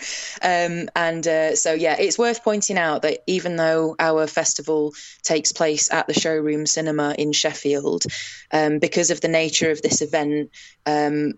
um, 0.42 0.88
and 0.96 1.26
uh, 1.26 1.54
so 1.54 1.72
yeah, 1.72 1.96
it's 1.98 2.18
worth 2.18 2.42
pointing 2.42 2.78
out 2.78 3.02
that 3.02 3.22
even 3.26 3.56
though 3.56 3.94
our 3.98 4.26
festival 4.26 4.94
takes 5.22 5.52
place 5.52 5.92
at 5.92 6.06
the 6.06 6.14
Showroom 6.14 6.66
Cinema 6.66 7.14
in 7.18 7.32
Sheffield, 7.32 8.04
um, 8.52 8.78
because 8.78 9.10
of 9.10 9.20
the 9.20 9.28
nature 9.28 9.70
of 9.70 9.82
this 9.82 10.00
event, 10.00 10.50
um, 10.86 11.34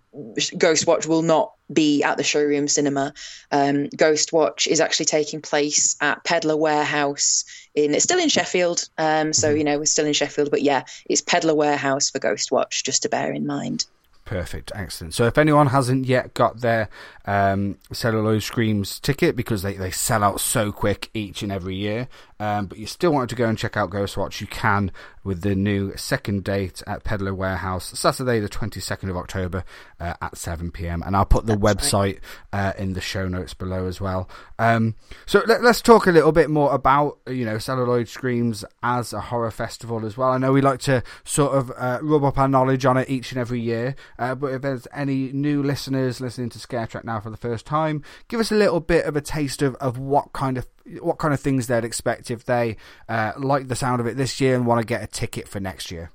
Ghost 0.57 0.87
Watch 0.87 1.07
will 1.07 1.23
not 1.23 1.53
be 1.73 2.03
at 2.03 2.17
the 2.17 2.25
Showroom 2.25 2.69
Cinema. 2.69 3.15
Um, 3.51 3.89
Ghost 3.89 4.33
Watch 4.33 4.67
is 4.67 4.81
actually 4.81 5.07
taking 5.07 5.41
place 5.41 5.97
at 6.01 6.25
Peddler 6.25 6.57
Warehouse 6.57 7.45
in. 7.75 7.95
It's 7.95 8.05
still 8.05 8.19
in 8.19 8.29
Sheffield, 8.29 8.89
um, 8.99 9.33
so 9.33 9.49
mm-hmm. 9.49 9.59
you 9.59 9.65
know 9.65 9.79
we're 9.79 9.87
still 9.87 10.07
in 10.07 10.13
Sheffield, 10.13 10.51
but 10.51 10.63
yeah, 10.63 10.85
it's 11.07 11.21
Peddler 11.21 11.55
Warehouse 11.55 12.11
for 12.11 12.19
Ghost 12.19 12.53
Watch, 12.53 12.85
just 12.85 13.03
to 13.03 13.09
bear 13.09 13.33
in 13.33 13.47
mind. 13.47 13.87
Perfect, 14.31 14.71
excellent. 14.77 15.13
So 15.13 15.27
if 15.27 15.39
anyone 15.39 15.67
hasn't 15.67 16.07
yet 16.07 16.35
got 16.35 16.61
their 16.61 16.89
um, 17.27 17.79
Celluloid 17.93 18.45
Screams 18.45 19.01
ticket 19.01 19.35
because 19.35 19.63
they, 19.63 19.75
they 19.75 19.91
sell 19.91 20.23
out 20.23 20.39
so 20.39 20.71
quick 20.71 21.11
each 21.13 21.43
and 21.43 21.51
every 21.51 21.75
year, 21.75 22.07
um, 22.39 22.67
but 22.67 22.79
you 22.79 22.87
still 22.87 23.13
wanted 23.13 23.31
to 23.31 23.35
go 23.35 23.49
and 23.49 23.59
check 23.59 23.77
out 23.77 23.91
Ghostwatch, 23.91 24.41
you 24.41 24.47
can 24.47 24.93
with 25.23 25.43
the 25.43 25.55
new 25.55 25.97
second 25.97 26.45
date 26.45 26.83
at 26.87 27.05
Peddler 27.05 27.35
Warehouse, 27.35 27.99
Saturday 27.99 28.41
the 28.41 28.49
22nd 28.49 29.11
of 29.11 29.17
October 29.17 29.65
uh, 29.99 30.15
at 30.21 30.37
7 30.37 30.71
pm. 30.71 31.03
And 31.05 31.17
I'll 31.17 31.25
put 31.25 31.47
the 31.47 31.57
That's 31.57 31.91
website 31.91 32.21
right. 32.53 32.69
uh, 32.69 32.73
in 32.79 32.95
the 32.95 33.01
show 33.01 33.29
notes 33.29 33.55
below 33.55 33.87
as 33.87 34.01
well. 34.01 34.29
Um, 34.59 34.95
so 35.27 35.43
let, 35.47 35.65
us 35.65 35.83
talk 35.83 36.07
a 36.07 36.11
little 36.11 36.33
bit 36.33 36.51
more 36.51 36.73
about, 36.73 37.19
you 37.27 37.45
know, 37.45 37.59
Celluloid 37.59 38.09
Screams 38.09 38.65
as 38.83 39.13
a 39.13 39.21
horror 39.21 39.51
festival 39.51 40.07
as 40.07 40.17
well. 40.17 40.31
I 40.31 40.39
know 40.39 40.53
we 40.53 40.63
like 40.63 40.81
to 40.81 41.03
sort 41.25 41.53
of 41.53 41.71
uh, 41.77 41.99
rub 42.03 42.25
up 42.25 42.39
our 42.39 42.49
knowledge 42.49 42.85
on 42.85 42.97
it 42.97 43.11
each 43.11 43.33
and 43.33 43.41
every 43.41 43.61
year, 43.61 43.95
uh, 44.19 44.35
but 44.35 44.49
if 44.55 44.63
there's 44.63 44.87
any 44.95 45.33
new 45.33 45.63
listeners 45.63 46.21
listening 46.21 46.49
to 46.51 46.59
Scare 46.59 46.87
Track 46.87 47.05
now 47.05 47.21
for 47.21 47.31
the 47.31 47.37
first 47.37 47.67
time, 47.67 48.03
give 48.29 48.41
us 48.41 48.51
a 48.51 48.57
little 48.57 48.81
bit 48.81 49.05
of 49.05 49.17
a 49.17 49.21
taste 49.21 49.63
of, 49.63 49.75
of 49.77 49.99
what 49.99 50.33
kind 50.33 50.57
of 50.57 50.67
what 51.01 51.19
kind 51.19 51.35
of 51.35 51.41
things 51.41 51.67
they'd 51.67 51.85
expect 51.85 52.31
if 52.31 52.45
they 52.45 52.77
uh, 53.09 53.33
like 53.37 53.69
the 53.69 53.77
sound 53.77 54.01
of 54.01 54.07
it 54.07 54.17
this 54.17 54.41
year 54.41 54.55
and 54.55 54.67
want 54.67 54.81
to 54.81 54.87
get 54.87 55.03
a 55.03 55.07
ticket 55.07 55.49
for 55.49 55.61
next 55.61 55.91
year? 55.91 56.11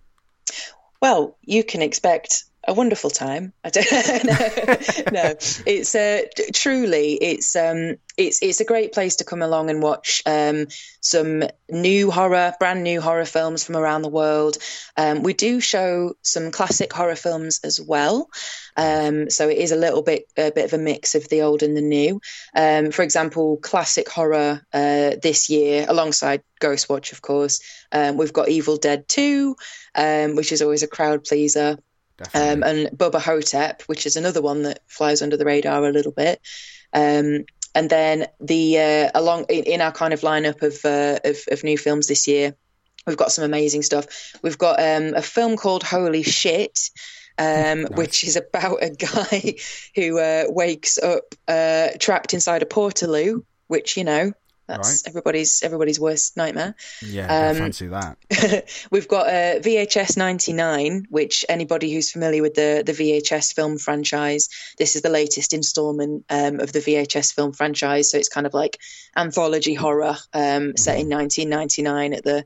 Well, 1.02 1.38
you 1.42 1.64
can 1.64 1.82
expect 1.82 2.46
a 2.68 2.74
wonderful 2.74 3.10
time. 3.10 3.54
I 3.64 3.70
don't 3.70 3.86
no, 4.26 5.12
no. 5.12 5.36
It's 5.66 5.96
uh, 5.96 6.22
truly 6.54 7.14
it's 7.14 7.56
um 7.56 7.96
it's 8.18 8.42
it's 8.42 8.60
a 8.60 8.66
great 8.66 8.94
place 8.94 9.18
to 9.18 9.24
come 9.24 9.42
along 9.42 9.70
and 9.70 9.82
watch 9.82 10.22
um 10.26 10.68
some 11.00 11.44
new 11.70 12.10
horror, 12.10 12.54
brand 12.60 12.84
new 12.84 13.00
horror 13.02 13.26
films 13.26 13.64
from 13.64 13.78
around 13.78 14.02
the 14.02 14.10
world. 14.10 14.58
Um, 14.98 15.22
we 15.22 15.34
do 15.34 15.60
show 15.60 16.16
some 16.24 16.52
classic 16.52 16.92
horror 16.92 17.16
films 17.16 17.60
as 17.64 17.80
well. 17.80 18.30
Um, 18.76 19.30
so 19.30 19.48
it 19.48 19.58
is 19.58 19.72
a 19.72 19.76
little 19.76 20.02
bit 20.02 20.26
a 20.38 20.52
bit 20.52 20.66
of 20.66 20.74
a 20.74 20.82
mix 20.82 21.16
of 21.16 21.30
the 21.30 21.44
old 21.44 21.62
and 21.62 21.78
the 21.78 21.82
new. 21.82 22.22
Um, 22.56 22.92
for 22.92 23.04
example, 23.04 23.58
classic 23.58 24.10
horror 24.10 24.62
uh, 24.74 25.12
this 25.22 25.50
year, 25.50 25.86
alongside 25.88 26.42
Ghostwatch, 26.60 27.12
of 27.12 27.22
course. 27.22 27.62
Um, 27.92 28.18
we've 28.18 28.34
got 28.34 28.50
Evil 28.50 28.78
Dead 28.78 29.08
Two, 29.08 29.56
um, 29.94 30.36
which 30.36 30.52
is 30.52 30.62
always 30.62 30.84
a 30.84 30.88
crowd 30.88 31.24
pleaser. 31.24 31.78
Um, 32.34 32.64
and 32.64 32.88
Bubba 32.98 33.20
Ho-Tep, 33.20 33.82
which 33.84 34.06
is 34.06 34.16
another 34.16 34.42
one 34.42 34.64
that 34.64 34.80
flies 34.88 35.22
under 35.22 35.38
the 35.38 35.46
radar 35.46 35.84
a 35.86 35.92
little 35.92 36.12
bit. 36.12 36.42
Um, 36.94 37.46
and 37.74 37.90
then 37.90 38.28
the 38.40 38.80
uh, 38.80 39.12
along 39.14 39.46
in, 39.50 39.66
in, 39.66 39.82
our 39.82 39.92
kind 39.92 40.14
of 40.14 40.22
lineup 40.22 40.62
of, 40.62 40.80
uh, 40.86 41.20
of, 41.26 41.38
of 41.52 41.64
new 41.64 41.78
films 41.78 42.08
this 42.08 42.26
year, 42.26 42.56
we've 43.06 43.18
got 43.18 43.34
some 43.34 43.44
amazing 43.44 43.82
stuff. 43.82 44.34
We've 44.42 44.58
got 44.58 44.80
um, 44.80 45.14
a 45.14 45.22
film 45.22 45.58
called 45.58 45.84
Holy 45.84 46.24
Shit, 46.24 46.90
um, 47.38 47.82
nice. 47.82 47.90
which 47.90 48.24
is 48.24 48.38
about 48.38 48.82
a 48.82 48.90
guy 48.96 49.56
who 49.94 50.20
uh, 50.20 50.46
wakes 50.48 50.98
up 50.98 51.36
uh, 51.50 51.90
trapped 52.00 52.34
inside 52.34 52.64
a 52.64 52.66
portaloo, 52.66 53.44
which 53.68 53.98
you 53.98 54.06
know 54.06 54.32
that's 54.68 55.04
right. 55.04 55.10
everybody's 55.12 55.62
everybody's 55.64 56.00
worst 56.00 56.38
nightmare. 56.38 56.76
Yeah, 57.02 57.26
um, 57.26 57.56
I 57.56 57.60
fancy 57.60 57.88
that. 57.88 58.88
we've 58.92 59.08
got 59.08 59.28
a 59.28 59.58
uh, 59.58 59.60
VHS 59.60 60.18
99, 60.18 61.08
which 61.10 61.46
anybody 61.48 61.94
who's 61.94 62.12
familiar 62.12 62.42
with 62.42 62.56
the, 62.56 62.84
the 62.86 62.94
VHS 62.94 63.54
film 63.54 63.78
franchise, 63.78 64.50
this 64.78 64.96
is 64.96 65.02
the 65.02 65.10
latest 65.10 65.54
installment 65.54 66.26
um, 66.30 66.60
of 66.60 66.72
the 66.72 66.80
VHS 66.80 67.34
film 67.34 67.54
franchise. 67.54 68.10
So 68.10 68.18
it's 68.18 68.30
kind 68.30 68.48
of 68.48 68.54
like 68.54 68.80
anthology 69.16 69.76
horror 69.76 70.18
um, 70.34 70.42
mm-hmm. 70.42 70.78
set 70.78 71.00
in 71.00 71.10
1999 71.10 72.14
at 72.14 72.24
the 72.24 72.46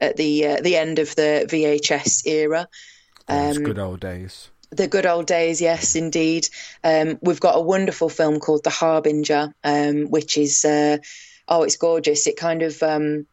at 0.00 0.16
the 0.16 0.46
uh, 0.46 0.60
the 0.60 0.76
end 0.76 0.98
of 0.98 1.14
the 1.16 1.46
VHS 1.48 2.26
era. 2.26 2.68
Those 3.26 3.58
um, 3.58 3.64
good 3.64 3.78
old 3.78 4.00
days. 4.00 4.50
The 4.70 4.86
good 4.86 5.06
old 5.06 5.26
days, 5.26 5.62
yes, 5.62 5.96
indeed. 5.96 6.48
Um, 6.84 7.18
we've 7.22 7.40
got 7.40 7.56
a 7.56 7.60
wonderful 7.60 8.10
film 8.10 8.38
called 8.38 8.64
The 8.64 8.70
Harbinger, 8.70 9.54
um, 9.64 10.10
which 10.10 10.36
is 10.36 10.62
uh, 10.64 10.98
oh, 11.48 11.62
it's 11.62 11.76
gorgeous. 11.76 12.26
It 12.26 12.36
kind 12.36 12.62
of 12.62 12.82
um, 12.82 13.26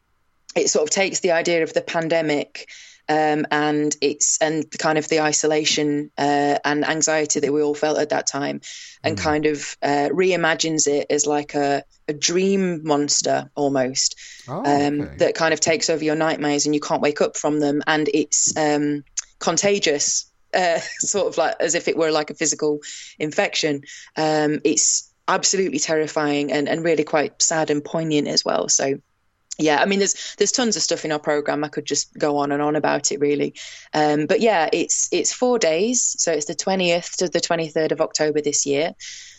it 0.54 0.68
sort 0.68 0.84
of 0.84 0.90
takes 0.90 1.20
the 1.20 1.32
idea 1.32 1.62
of 1.62 1.72
the 1.72 1.82
pandemic 1.82 2.68
um, 3.08 3.46
and 3.50 3.96
it's 4.00 4.38
and 4.38 4.66
kind 4.78 4.98
of 4.98 5.08
the 5.08 5.20
isolation 5.20 6.10
uh, 6.18 6.58
and 6.64 6.84
anxiety 6.84 7.40
that 7.40 7.52
we 7.52 7.62
all 7.62 7.74
felt 7.74 7.98
at 7.98 8.08
that 8.08 8.26
time, 8.26 8.60
and 9.02 9.16
mm. 9.16 9.22
kind 9.22 9.46
of 9.46 9.76
uh, 9.82 10.08
reimagines 10.10 10.88
it 10.88 11.06
as 11.10 11.26
like 11.26 11.54
a, 11.54 11.84
a 12.08 12.12
dream 12.12 12.84
monster 12.84 13.50
almost 13.54 14.16
oh, 14.48 14.58
um, 14.58 15.00
okay. 15.02 15.16
that 15.18 15.34
kind 15.34 15.54
of 15.54 15.60
takes 15.60 15.88
over 15.88 16.02
your 16.02 16.16
nightmares 16.16 16.66
and 16.66 16.74
you 16.74 16.80
can't 16.80 17.02
wake 17.02 17.20
up 17.20 17.36
from 17.36 17.60
them, 17.60 17.82
and 17.86 18.08
it's 18.12 18.56
um, 18.56 19.04
contagious. 19.38 20.30
Uh, 20.54 20.78
sort 20.98 21.26
of 21.26 21.36
like 21.36 21.56
as 21.60 21.74
if 21.74 21.86
it 21.86 21.96
were 21.96 22.10
like 22.10 22.30
a 22.30 22.34
physical 22.34 22.80
infection. 23.18 23.82
Um, 24.16 24.60
it's 24.64 25.05
absolutely 25.28 25.78
terrifying 25.78 26.52
and, 26.52 26.68
and 26.68 26.84
really 26.84 27.04
quite 27.04 27.40
sad 27.42 27.70
and 27.70 27.84
poignant 27.84 28.28
as 28.28 28.44
well. 28.44 28.68
So 28.68 29.00
yeah, 29.58 29.80
I 29.80 29.86
mean, 29.86 30.00
there's 30.00 30.34
there's 30.36 30.52
tons 30.52 30.76
of 30.76 30.82
stuff 30.82 31.04
in 31.04 31.12
our 31.12 31.18
program. 31.18 31.64
I 31.64 31.68
could 31.68 31.86
just 31.86 32.16
go 32.16 32.38
on 32.38 32.52
and 32.52 32.60
on 32.60 32.76
about 32.76 33.10
it, 33.10 33.20
really. 33.20 33.54
Um, 33.94 34.26
but 34.26 34.40
yeah, 34.40 34.68
it's 34.72 35.08
it's 35.12 35.32
four 35.32 35.58
days, 35.58 36.14
so 36.18 36.32
it's 36.32 36.46
the 36.46 36.54
20th 36.54 37.16
to 37.16 37.28
the 37.28 37.40
23rd 37.40 37.92
of 37.92 38.00
October 38.00 38.42
this 38.42 38.66
year. 38.66 38.94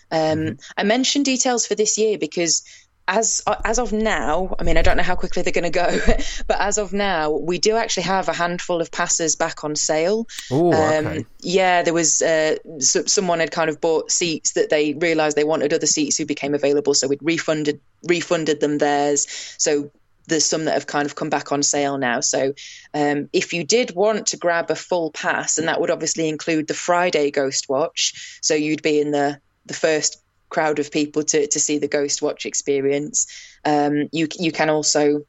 Um, 0.09 0.19
mm-hmm. 0.19 0.53
I 0.75 0.83
mentioned 0.83 1.25
details 1.25 1.67
for 1.67 1.75
this 1.75 1.97
year 1.97 2.17
because 2.17 2.63
as 3.07 3.41
as 3.63 3.79
of 3.79 3.93
now, 3.93 4.55
I 4.59 4.63
mean, 4.63 4.77
I 4.77 4.81
don't 4.81 4.97
know 4.97 5.03
how 5.03 5.15
quickly 5.15 5.41
they're 5.41 5.53
going 5.53 5.63
to 5.63 5.69
go, 5.69 5.97
but 6.47 6.59
as 6.59 6.77
of 6.77 6.91
now, 6.91 7.31
we 7.31 7.57
do 7.57 7.75
actually 7.75 8.03
have 8.03 8.27
a 8.27 8.33
handful 8.33 8.81
of 8.81 8.91
passes 8.91 9.35
back 9.35 9.63
on 9.63 9.75
sale. 9.75 10.27
Ooh, 10.51 10.73
um, 10.73 11.07
okay. 11.07 11.25
Yeah, 11.39 11.83
there 11.83 11.93
was 11.93 12.21
uh, 12.21 12.57
so, 12.79 13.05
someone 13.05 13.39
had 13.39 13.51
kind 13.51 13.69
of 13.69 13.79
bought 13.79 14.11
seats 14.11 14.53
that 14.53 14.69
they 14.69 14.93
realised 14.93 15.37
they 15.37 15.45
wanted 15.45 15.73
other 15.73 15.85
seats 15.85 16.17
who 16.17 16.25
became 16.25 16.53
available, 16.53 16.93
so 16.93 17.07
we'd 17.07 17.23
refunded 17.23 17.79
refunded 18.03 18.59
them 18.59 18.77
theirs. 18.77 19.27
So 19.57 19.89
there's 20.27 20.45
some 20.45 20.65
that 20.65 20.73
have 20.73 20.87
kind 20.87 21.05
of 21.05 21.15
come 21.15 21.29
back 21.29 21.53
on 21.53 21.63
sale 21.63 21.97
now. 21.97 22.19
So 22.19 22.53
um, 22.93 23.29
if 23.31 23.53
you 23.53 23.63
did 23.63 23.95
want 23.95 24.27
to 24.27 24.37
grab 24.37 24.69
a 24.69 24.75
full 24.75 25.11
pass, 25.11 25.57
and 25.57 25.69
that 25.69 25.79
would 25.79 25.91
obviously 25.91 26.27
include 26.27 26.67
the 26.67 26.73
Friday 26.73 27.31
Ghost 27.31 27.69
Watch, 27.69 28.39
so 28.41 28.53
you'd 28.53 28.81
be 28.81 28.99
in 28.99 29.11
the 29.11 29.39
the 29.65 29.73
first 29.73 30.21
crowd 30.49 30.79
of 30.79 30.91
people 30.91 31.23
to, 31.23 31.47
to 31.47 31.59
see 31.59 31.77
the 31.77 31.87
Ghost 31.87 32.21
Watch 32.21 32.45
experience. 32.45 33.27
Um, 33.65 34.09
you 34.11 34.27
you 34.39 34.51
can 34.51 34.69
also 34.69 35.25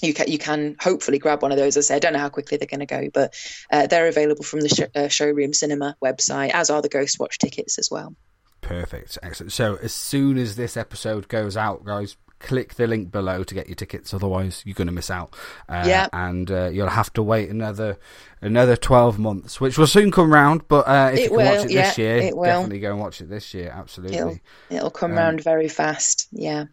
you 0.00 0.14
can 0.14 0.28
you 0.28 0.38
can 0.38 0.76
hopefully 0.80 1.18
grab 1.18 1.42
one 1.42 1.52
of 1.52 1.58
those. 1.58 1.76
As 1.76 1.86
I 1.86 1.94
say, 1.94 1.96
I 1.96 1.98
don't 2.00 2.12
know 2.12 2.18
how 2.18 2.28
quickly 2.28 2.58
they're 2.58 2.66
going 2.66 2.80
to 2.80 2.86
go, 2.86 3.08
but 3.12 3.34
uh, 3.70 3.86
they're 3.86 4.08
available 4.08 4.44
from 4.44 4.60
the 4.60 4.68
sh- 4.68 4.96
uh, 4.96 5.08
showroom 5.08 5.52
cinema 5.52 5.96
website, 6.02 6.50
as 6.50 6.70
are 6.70 6.82
the 6.82 6.88
Ghost 6.88 7.18
Watch 7.18 7.38
tickets 7.38 7.78
as 7.78 7.90
well. 7.90 8.14
Perfect, 8.60 9.18
excellent. 9.22 9.52
So 9.52 9.76
as 9.82 9.92
soon 9.92 10.38
as 10.38 10.56
this 10.56 10.76
episode 10.76 11.28
goes 11.28 11.56
out, 11.56 11.84
guys, 11.84 12.16
click 12.42 12.74
the 12.74 12.86
link 12.86 13.10
below 13.10 13.44
to 13.44 13.54
get 13.54 13.68
your 13.68 13.76
tickets. 13.76 14.12
Otherwise, 14.12 14.62
you're 14.66 14.74
going 14.74 14.88
to 14.88 14.92
miss 14.92 15.10
out. 15.10 15.34
Uh, 15.68 15.84
yeah, 15.86 16.08
and 16.12 16.50
uh, 16.50 16.68
you'll 16.68 16.88
have 16.88 17.12
to 17.14 17.22
wait 17.22 17.48
another 17.48 17.98
another 18.40 18.76
twelve 18.76 19.18
months, 19.18 19.60
which 19.60 19.78
will 19.78 19.86
soon 19.86 20.10
come 20.10 20.32
round. 20.32 20.68
But 20.68 20.86
uh, 20.86 21.10
if 21.12 21.18
it 21.18 21.22
you 21.22 21.28
can 21.28 21.36
will, 21.36 21.56
watch 21.56 21.64
it 21.64 21.70
yeah, 21.70 21.82
this 21.82 21.98
year, 21.98 22.16
it 22.18 22.36
will. 22.36 22.44
definitely 22.44 22.80
go 22.80 22.90
and 22.90 23.00
watch 23.00 23.20
it 23.20 23.30
this 23.30 23.54
year. 23.54 23.72
Absolutely, 23.74 24.16
it'll, 24.16 24.38
it'll 24.70 24.90
come 24.90 25.12
uh, 25.12 25.16
round 25.16 25.42
very 25.42 25.68
fast. 25.68 26.28
Yeah. 26.32 26.66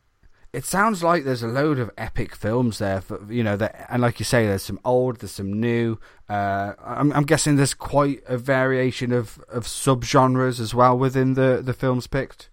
it 0.51 0.65
sounds 0.65 1.03
like 1.03 1.23
there's 1.23 1.43
a 1.43 1.47
load 1.47 1.77
of 1.77 1.91
epic 1.97 2.35
films 2.35 2.79
there. 2.79 3.01
For, 3.01 3.31
you 3.31 3.43
know, 3.43 3.55
that, 3.57 3.85
and 3.89 4.01
like 4.01 4.19
you 4.19 4.25
say, 4.25 4.47
there's 4.47 4.63
some 4.63 4.79
old, 4.83 5.19
there's 5.19 5.31
some 5.31 5.59
new. 5.59 5.99
Uh, 6.27 6.73
I'm, 6.83 7.13
I'm, 7.13 7.23
guessing 7.23 7.55
there's 7.55 7.75
quite 7.75 8.23
a 8.27 8.37
variation 8.37 9.11
of, 9.11 9.39
of 9.49 9.65
subgenres 9.65 10.59
as 10.59 10.73
well 10.73 10.97
within 10.97 11.35
the, 11.35 11.61
the 11.63 11.73
films 11.73 12.07
picked. 12.07 12.49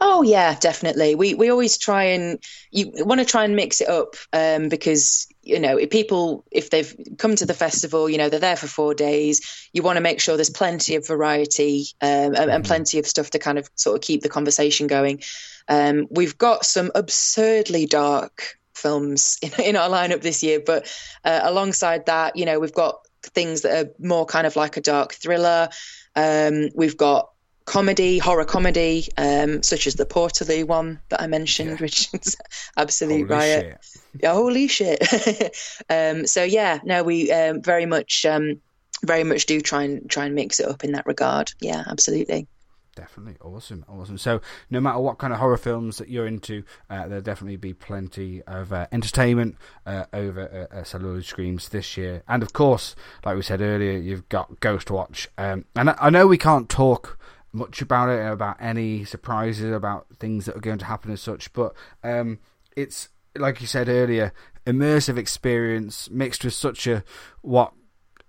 Oh 0.00 0.22
yeah, 0.22 0.56
definitely. 0.58 1.14
We 1.14 1.34
we 1.34 1.50
always 1.50 1.78
try 1.78 2.04
and 2.04 2.42
you 2.70 2.92
want 2.98 3.20
to 3.20 3.24
try 3.24 3.44
and 3.44 3.56
mix 3.56 3.80
it 3.80 3.88
up 3.88 4.14
um, 4.32 4.68
because 4.68 5.26
you 5.42 5.58
know 5.58 5.76
if 5.76 5.90
people 5.90 6.44
if 6.50 6.70
they've 6.70 6.94
come 7.18 7.36
to 7.36 7.46
the 7.46 7.54
festival, 7.54 8.08
you 8.08 8.18
know 8.18 8.28
they're 8.28 8.40
there 8.40 8.56
for 8.56 8.66
four 8.66 8.94
days. 8.94 9.68
You 9.72 9.82
want 9.82 9.96
to 9.96 10.02
make 10.02 10.20
sure 10.20 10.36
there's 10.36 10.50
plenty 10.50 10.96
of 10.96 11.06
variety 11.06 11.86
um, 12.00 12.34
and, 12.34 12.50
and, 12.50 12.64
plenty 12.64 12.98
of 12.98 13.06
stuff 13.06 13.30
to 13.30 13.38
kind 13.38 13.58
of 13.58 13.68
sort 13.74 13.96
of 13.96 14.02
keep 14.02 14.22
the 14.22 14.28
conversation 14.28 14.86
going. 14.86 15.22
Um, 15.68 16.06
we've 16.10 16.36
got 16.36 16.64
some 16.64 16.90
absurdly 16.94 17.86
dark 17.86 18.58
films 18.74 19.38
in, 19.42 19.52
in 19.64 19.76
our 19.76 19.88
lineup 19.88 20.22
this 20.22 20.42
year, 20.42 20.60
but 20.64 20.92
uh, 21.24 21.40
alongside 21.42 22.06
that, 22.06 22.36
you 22.36 22.44
know, 22.44 22.58
we've 22.58 22.74
got 22.74 23.06
things 23.22 23.62
that 23.62 23.86
are 23.86 23.90
more 23.98 24.26
kind 24.26 24.46
of 24.46 24.56
like 24.56 24.76
a 24.76 24.80
dark 24.80 25.14
thriller. 25.14 25.68
Um, 26.16 26.70
we've 26.74 26.96
got 26.96 27.30
comedy, 27.70 28.18
horror 28.18 28.44
comedy, 28.44 29.06
um, 29.16 29.62
such 29.62 29.86
as 29.86 29.94
the 29.94 30.04
Portaloo 30.04 30.64
one 30.64 30.98
that 31.08 31.22
I 31.22 31.28
mentioned, 31.28 31.70
yeah. 31.70 31.76
which 31.76 32.12
is 32.12 32.36
absolute 32.76 33.12
holy 33.12 33.24
riot. 33.24 33.78
Shit. 33.80 34.02
Yeah, 34.20 34.32
holy 34.32 34.66
shit. 34.66 35.56
um, 35.88 36.26
so 36.26 36.42
yeah, 36.42 36.80
no, 36.82 37.04
we 37.04 37.30
um, 37.30 37.62
very 37.62 37.86
much, 37.86 38.26
um, 38.26 38.60
very 39.04 39.22
much 39.22 39.46
do 39.46 39.60
try 39.60 39.84
and 39.84 40.10
try 40.10 40.24
and 40.26 40.34
mix 40.34 40.58
it 40.58 40.66
up 40.66 40.82
in 40.82 40.92
that 40.92 41.06
regard. 41.06 41.52
Yeah, 41.60 41.84
absolutely 41.86 42.48
definitely 42.96 43.36
awesome, 43.40 43.82
awesome. 43.88 44.18
So, 44.18 44.42
no 44.68 44.80
matter 44.80 44.98
what 44.98 45.16
kind 45.16 45.32
of 45.32 45.38
horror 45.38 45.56
films 45.56 45.96
that 45.98 46.10
you're 46.10 46.26
into, 46.26 46.64
uh, 46.90 47.06
there'll 47.06 47.22
definitely 47.22 47.56
be 47.56 47.72
plenty 47.72 48.42
of 48.42 48.72
uh, 48.72 48.88
entertainment 48.92 49.56
uh, 49.86 50.04
over 50.12 50.68
uh, 50.70 50.82
Celluloid 50.82 51.24
Screams 51.24 51.68
this 51.70 51.96
year. 51.96 52.22
And 52.28 52.42
of 52.42 52.52
course, 52.52 52.96
like 53.24 53.36
we 53.36 53.42
said 53.42 53.62
earlier, 53.62 53.96
you've 53.96 54.28
got 54.28 54.60
Ghostwatch. 54.60 55.28
Um, 55.38 55.64
and 55.76 55.90
I, 55.90 55.96
I 55.98 56.10
know 56.10 56.26
we 56.26 56.36
can't 56.36 56.68
talk 56.68 57.16
much 57.52 57.82
about 57.82 58.08
it, 58.08 58.20
about 58.30 58.56
any 58.60 59.04
surprises, 59.04 59.72
about 59.72 60.06
things 60.18 60.46
that 60.46 60.56
are 60.56 60.60
going 60.60 60.78
to 60.78 60.84
happen 60.84 61.10
as 61.10 61.20
such, 61.20 61.52
but 61.52 61.74
um, 62.04 62.38
it's 62.76 63.08
like 63.36 63.60
you 63.60 63.66
said 63.66 63.88
earlier, 63.88 64.32
immersive 64.66 65.16
experience 65.16 66.10
mixed 66.10 66.44
with 66.44 66.54
such 66.54 66.86
a 66.86 67.04
what 67.42 67.72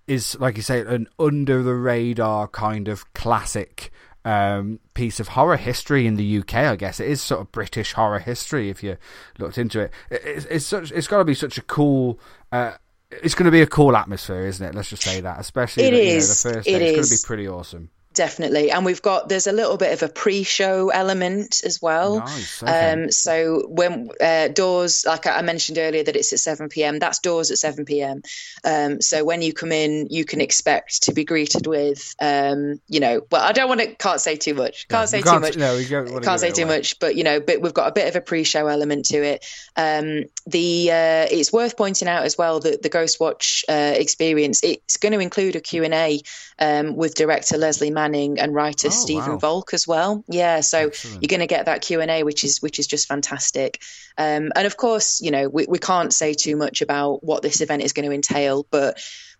is 0.07 0.37
like 0.39 0.57
you 0.57 0.63
say 0.63 0.81
an 0.81 1.07
under 1.19 1.61
the 1.63 1.73
radar 1.73 2.47
kind 2.47 2.87
of 2.87 3.13
classic 3.13 3.91
um, 4.23 4.79
piece 4.93 5.19
of 5.19 5.29
horror 5.29 5.57
history 5.57 6.05
in 6.05 6.15
the 6.15 6.39
UK. 6.39 6.55
I 6.55 6.75
guess 6.75 6.99
it 6.99 7.07
is 7.07 7.21
sort 7.21 7.41
of 7.41 7.51
British 7.51 7.93
horror 7.93 8.19
history 8.19 8.69
if 8.69 8.83
you 8.83 8.97
looked 9.39 9.57
into 9.57 9.79
it. 9.79 9.91
It's, 10.09 10.45
it's 10.45 10.65
such. 10.65 10.91
It's 10.91 11.07
got 11.07 11.19
to 11.19 11.25
be 11.25 11.33
such 11.33 11.57
a 11.57 11.61
cool. 11.61 12.19
Uh, 12.51 12.73
it's 13.09 13.35
going 13.35 13.45
to 13.45 13.51
be 13.51 13.61
a 13.61 13.67
cool 13.67 13.95
atmosphere, 13.95 14.45
isn't 14.45 14.65
it? 14.65 14.75
Let's 14.75 14.89
just 14.89 15.03
say 15.03 15.21
that, 15.21 15.39
especially 15.39 15.83
it 15.83 15.91
the, 15.91 15.99
is. 15.99 16.45
You 16.45 16.49
know, 16.51 16.53
the 16.53 16.57
first 16.57 16.67
day. 16.67 16.73
It 16.73 16.81
it's 16.81 16.91
is. 16.91 16.95
going 16.95 17.17
to 17.17 17.23
be 17.23 17.27
pretty 17.27 17.47
awesome. 17.47 17.89
Definitely, 18.13 18.71
and 18.71 18.83
we've 18.83 19.01
got 19.01 19.29
there's 19.29 19.47
a 19.47 19.53
little 19.53 19.77
bit 19.77 19.93
of 19.93 20.03
a 20.03 20.11
pre-show 20.11 20.89
element 20.89 21.61
as 21.63 21.81
well. 21.81 22.19
Nice, 22.19 22.61
okay. 22.61 22.91
um, 22.91 23.11
so 23.11 23.65
when 23.69 24.09
uh, 24.19 24.49
doors, 24.49 25.05
like 25.07 25.27
I 25.27 25.41
mentioned 25.43 25.77
earlier, 25.77 26.03
that 26.03 26.17
it's 26.17 26.33
at 26.33 26.39
seven 26.39 26.67
pm. 26.67 26.99
That's 26.99 27.19
doors 27.19 27.51
at 27.51 27.57
seven 27.57 27.85
pm. 27.85 28.21
Um, 28.65 28.99
so 28.99 29.23
when 29.23 29.41
you 29.41 29.53
come 29.53 29.71
in, 29.71 30.07
you 30.09 30.25
can 30.25 30.41
expect 30.41 31.03
to 31.03 31.13
be 31.13 31.23
greeted 31.23 31.67
with, 31.67 32.13
um, 32.19 32.81
you 32.89 32.99
know, 32.99 33.21
well, 33.31 33.43
I 33.43 33.53
don't 33.53 33.69
want 33.69 33.79
to 33.79 33.95
can't 33.95 34.19
say 34.19 34.35
too 34.35 34.55
much. 34.55 34.89
Can't 34.89 35.07
say 35.07 35.21
can't, 35.21 35.37
too 35.37 35.39
much. 35.39 35.57
No, 35.57 35.77
we 35.77 35.85
can't, 35.85 36.21
can't 36.21 36.39
say 36.41 36.51
too 36.51 36.63
away. 36.63 36.79
much. 36.79 36.99
But 36.99 37.15
you 37.15 37.23
know, 37.23 37.39
but 37.39 37.61
we've 37.61 37.73
got 37.73 37.87
a 37.87 37.93
bit 37.93 38.09
of 38.09 38.17
a 38.17 38.21
pre-show 38.21 38.67
element 38.67 39.05
to 39.05 39.23
it. 39.23 39.45
Um, 39.77 40.25
the 40.45 40.91
uh, 40.91 41.27
it's 41.31 41.53
worth 41.53 41.77
pointing 41.77 42.09
out 42.09 42.23
as 42.23 42.37
well 42.37 42.59
that 42.59 42.81
the 42.81 42.89
Ghostwatch 42.89 43.63
uh, 43.69 43.97
experience 43.97 44.63
it's 44.63 44.97
going 44.97 45.13
to 45.13 45.19
include 45.19 45.55
a 45.55 45.61
Q 45.61 45.85
and 45.85 45.93
A 45.93 46.21
um, 46.59 46.97
with 46.97 47.15
director 47.15 47.57
Lesley 47.57 47.89
Manning 48.01 48.39
and 48.39 48.53
writer 48.53 48.87
oh, 48.87 48.91
Stephen 48.91 49.33
wow. 49.33 49.37
Volk 49.37 49.73
as 49.73 49.87
well. 49.87 50.23
Yeah, 50.27 50.61
so 50.61 50.87
Excellent. 50.87 51.21
you're 51.21 51.27
going 51.27 51.41
to 51.41 51.47
get 51.47 51.65
that 51.65 51.81
Q 51.81 52.01
and 52.01 52.09
A, 52.09 52.23
which 52.23 52.43
is 52.43 52.61
which 52.61 52.79
is 52.79 52.87
just 52.87 53.07
fantastic. 53.07 53.81
Um, 54.17 54.51
and 54.55 54.65
of 54.65 54.75
course, 54.75 55.21
you 55.21 55.31
know, 55.31 55.47
we, 55.49 55.65
we 55.67 55.77
can't 55.77 56.13
say 56.13 56.33
too 56.33 56.55
much 56.55 56.81
about 56.81 57.23
what 57.23 57.43
this 57.43 57.61
event 57.61 57.83
is 57.83 57.93
going 57.93 58.07
to 58.09 58.15
entail, 58.15 58.65
but 58.71 58.99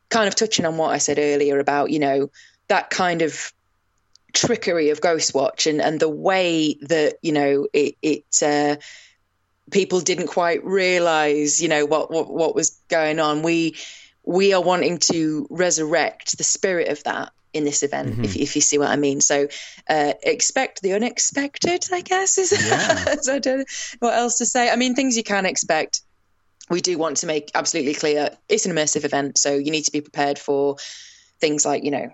kind 0.10 0.28
of 0.28 0.36
touching 0.36 0.66
on 0.66 0.78
what 0.78 0.92
I 0.92 1.00
said 1.00 1.18
earlier 1.18 1.58
about 1.60 1.90
you 1.90 2.00
know 2.00 2.30
that 2.68 2.90
kind 2.90 3.24
of 3.24 3.52
trickery 4.34 4.90
of 4.90 5.02
Ghostwatch 5.02 5.70
and 5.70 5.82
and 5.82 6.00
the 6.00 6.10
way 6.10 6.78
that 6.82 7.16
you 7.22 7.32
know 7.32 7.68
it 7.74 7.96
it. 8.02 8.26
Uh, 8.42 8.76
people 9.72 10.02
didn't 10.02 10.28
quite 10.28 10.64
realize 10.66 11.62
you 11.62 11.70
know 11.70 11.86
what, 11.86 12.12
what 12.12 12.32
what 12.32 12.54
was 12.54 12.82
going 12.90 13.20
on 13.20 13.42
we 13.42 13.76
we 14.24 14.54
are 14.54 14.62
wanting 14.62 14.98
to 14.98 15.48
resurrect 15.50 16.38
the 16.38 16.44
spirit 16.44 16.90
of 16.90 17.02
that 17.04 17.32
in 17.54 17.64
this 17.64 17.84
event, 17.84 18.14
mm-hmm. 18.14 18.24
if, 18.24 18.36
if 18.36 18.56
you 18.56 18.62
see 18.62 18.78
what 18.78 18.90
I 18.90 18.96
mean. 18.96 19.22
So 19.22 19.48
uh, 19.90 20.14
expect 20.24 20.82
the 20.82 20.94
unexpected, 20.94 21.86
I 21.92 22.02
guess. 22.02 22.38
Is 22.38 22.52
yeah. 22.68 23.16
so 23.22 23.36
I 23.36 23.40
don't 23.40 23.60
know 23.60 23.66
what 24.00 24.14
else 24.14 24.38
to 24.38 24.46
say. 24.46 24.70
I 24.70 24.76
mean, 24.76 24.96
things 24.96 25.18
you 25.18 25.24
can 25.24 25.46
expect. 25.46 26.02
We 26.70 26.82
do 26.82 26.98
want 26.98 27.18
to 27.18 27.26
make 27.26 27.52
absolutely 27.54 27.94
clear 27.94 28.30
it's 28.48 28.66
an 28.66 28.72
immersive 28.72 29.04
event, 29.04 29.38
so 29.38 29.56
you 29.56 29.72
need 29.72 29.84
to 29.84 29.92
be 29.92 30.02
prepared 30.02 30.40
for 30.40 30.78
things 31.40 31.66
like 31.66 31.84
you 31.84 31.92
know 31.92 32.10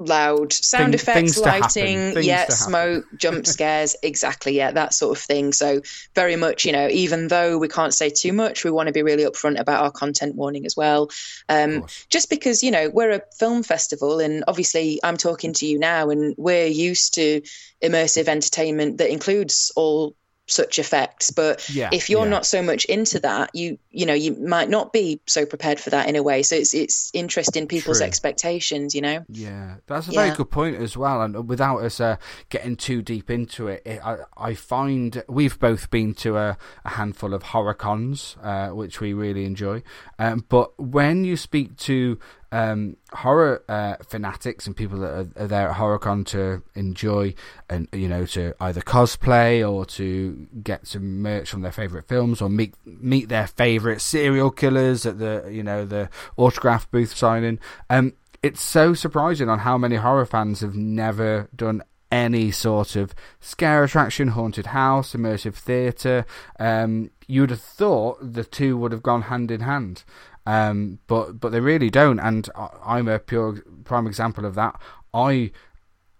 loud 0.00 0.52
sound 0.52 0.98
Thing, 0.98 1.24
effects, 1.26 1.38
lighting, 1.38 2.22
yeah, 2.22 2.48
smoke, 2.48 3.04
jump 3.16 3.46
scares, 3.54 3.94
exactly, 4.02 4.56
yeah, 4.56 4.72
that 4.72 4.94
sort 4.94 5.16
of 5.16 5.22
thing. 5.22 5.52
So 5.52 5.82
very 6.14 6.36
much, 6.36 6.64
you 6.64 6.72
know, 6.72 6.88
even 6.88 7.28
though 7.28 7.58
we 7.58 7.68
can't 7.68 7.94
say 7.94 8.10
too 8.10 8.32
much, 8.32 8.64
we 8.64 8.70
want 8.70 8.86
to 8.86 8.92
be 8.92 9.02
really 9.02 9.24
upfront 9.24 9.60
about 9.60 9.84
our 9.84 9.92
content 9.92 10.34
warning 10.34 10.66
as 10.66 10.76
well. 10.76 11.10
Um, 11.48 11.86
just 12.08 12.30
because 12.30 12.62
you 12.62 12.70
know 12.70 12.90
we're 12.92 13.10
a 13.10 13.22
film 13.38 13.62
festival, 13.62 14.20
and 14.20 14.42
obviously 14.48 14.98
I'm 15.04 15.16
talking 15.16 15.52
to 15.54 15.66
you 15.66 15.78
now, 15.78 16.10
and 16.10 16.34
we're 16.38 16.66
used 16.66 17.14
to 17.14 17.42
immersive 17.82 18.28
entertainment 18.28 18.98
that 18.98 19.10
includes 19.10 19.72
all 19.76 20.16
such 20.50 20.78
effects 20.78 21.30
but 21.30 21.68
yeah, 21.70 21.90
if 21.92 22.10
you're 22.10 22.24
yeah. 22.24 22.30
not 22.30 22.44
so 22.46 22.62
much 22.62 22.84
into 22.86 23.20
that 23.20 23.50
you 23.54 23.78
you 23.90 24.06
know 24.06 24.14
you 24.14 24.34
might 24.36 24.68
not 24.68 24.92
be 24.92 25.20
so 25.26 25.46
prepared 25.46 25.78
for 25.78 25.90
that 25.90 26.08
in 26.08 26.16
a 26.16 26.22
way 26.22 26.42
so 26.42 26.56
it's 26.56 26.74
it's 26.74 27.10
interesting 27.14 27.66
people's 27.66 27.98
True. 27.98 28.06
expectations 28.06 28.94
you 28.94 29.00
know 29.00 29.24
Yeah, 29.28 29.76
that's 29.86 30.08
a 30.08 30.12
Yeah. 30.12 30.24
very 30.24 30.36
good 30.36 30.50
point 30.50 30.76
as 30.76 30.96
well. 30.96 31.22
And 31.22 31.48
without 31.48 31.82
us 31.82 32.00
uh, 32.00 32.16
getting 32.48 32.76
too 32.76 33.02
deep 33.02 33.30
into 33.30 33.68
it, 33.68 33.82
it 33.84 34.04
I, 34.04 34.18
I 34.36 34.54
find 34.54 35.22
we've 35.28 35.58
both 35.58 35.90
been 35.90 36.14
to 36.14 36.36
a, 36.36 36.58
a 36.84 36.88
handful 36.90 37.32
of 37.34 37.42
horror 37.42 37.74
cons, 37.74 38.36
uh, 38.42 38.68
which 38.68 39.00
we 39.00 39.12
really 39.12 39.44
enjoy. 39.44 39.82
Um, 40.18 40.44
but 40.48 40.78
when 40.78 41.24
you 41.24 41.36
speak 41.36 41.76
to 41.78 42.18
um, 42.52 42.96
horror 43.12 43.62
uh, 43.68 43.96
fanatics 44.06 44.66
and 44.66 44.76
people 44.76 44.98
that 45.00 45.10
are, 45.10 45.28
are 45.44 45.46
there 45.46 45.68
at 45.68 45.76
HorrorCon 45.76 46.26
to 46.26 46.62
enjoy 46.74 47.34
and 47.68 47.88
you 47.92 48.08
know 48.08 48.26
to 48.26 48.54
either 48.60 48.80
cosplay 48.80 49.68
or 49.68 49.86
to 49.86 50.48
get 50.62 50.86
some 50.86 51.22
merch 51.22 51.50
from 51.50 51.62
their 51.62 51.72
favorite 51.72 52.08
films 52.08 52.40
or 52.40 52.48
meet 52.48 52.74
meet 52.84 53.28
their 53.28 53.46
favorite 53.46 54.00
serial 54.00 54.50
killers 54.50 55.06
at 55.06 55.18
the 55.18 55.48
you 55.50 55.62
know 55.62 55.84
the 55.84 56.08
autograph 56.36 56.90
booth 56.90 57.16
signing. 57.16 57.58
Um, 57.88 58.14
it's 58.42 58.62
so 58.62 58.94
surprising 58.94 59.48
on 59.48 59.60
how 59.60 59.76
many 59.76 59.96
horror 59.96 60.26
fans 60.26 60.60
have 60.60 60.74
never 60.74 61.48
done 61.54 61.82
any 62.10 62.50
sort 62.50 62.96
of 62.96 63.14
scare 63.38 63.84
attraction, 63.84 64.28
haunted 64.28 64.66
house, 64.66 65.12
immersive 65.12 65.54
theatre. 65.54 66.24
Um, 66.58 67.10
you 67.26 67.42
would 67.42 67.50
have 67.50 67.60
thought 67.60 68.18
the 68.20 68.44
two 68.44 68.76
would 68.76 68.92
have 68.92 69.02
gone 69.02 69.22
hand 69.22 69.50
in 69.50 69.60
hand, 69.60 70.02
um, 70.46 70.98
but 71.06 71.40
but 71.40 71.52
they 71.52 71.60
really 71.60 71.90
don't. 71.90 72.18
And 72.18 72.48
I'm 72.84 73.08
a 73.08 73.18
pure 73.18 73.62
prime 73.84 74.06
example 74.06 74.44
of 74.44 74.54
that. 74.54 74.80
I 75.12 75.50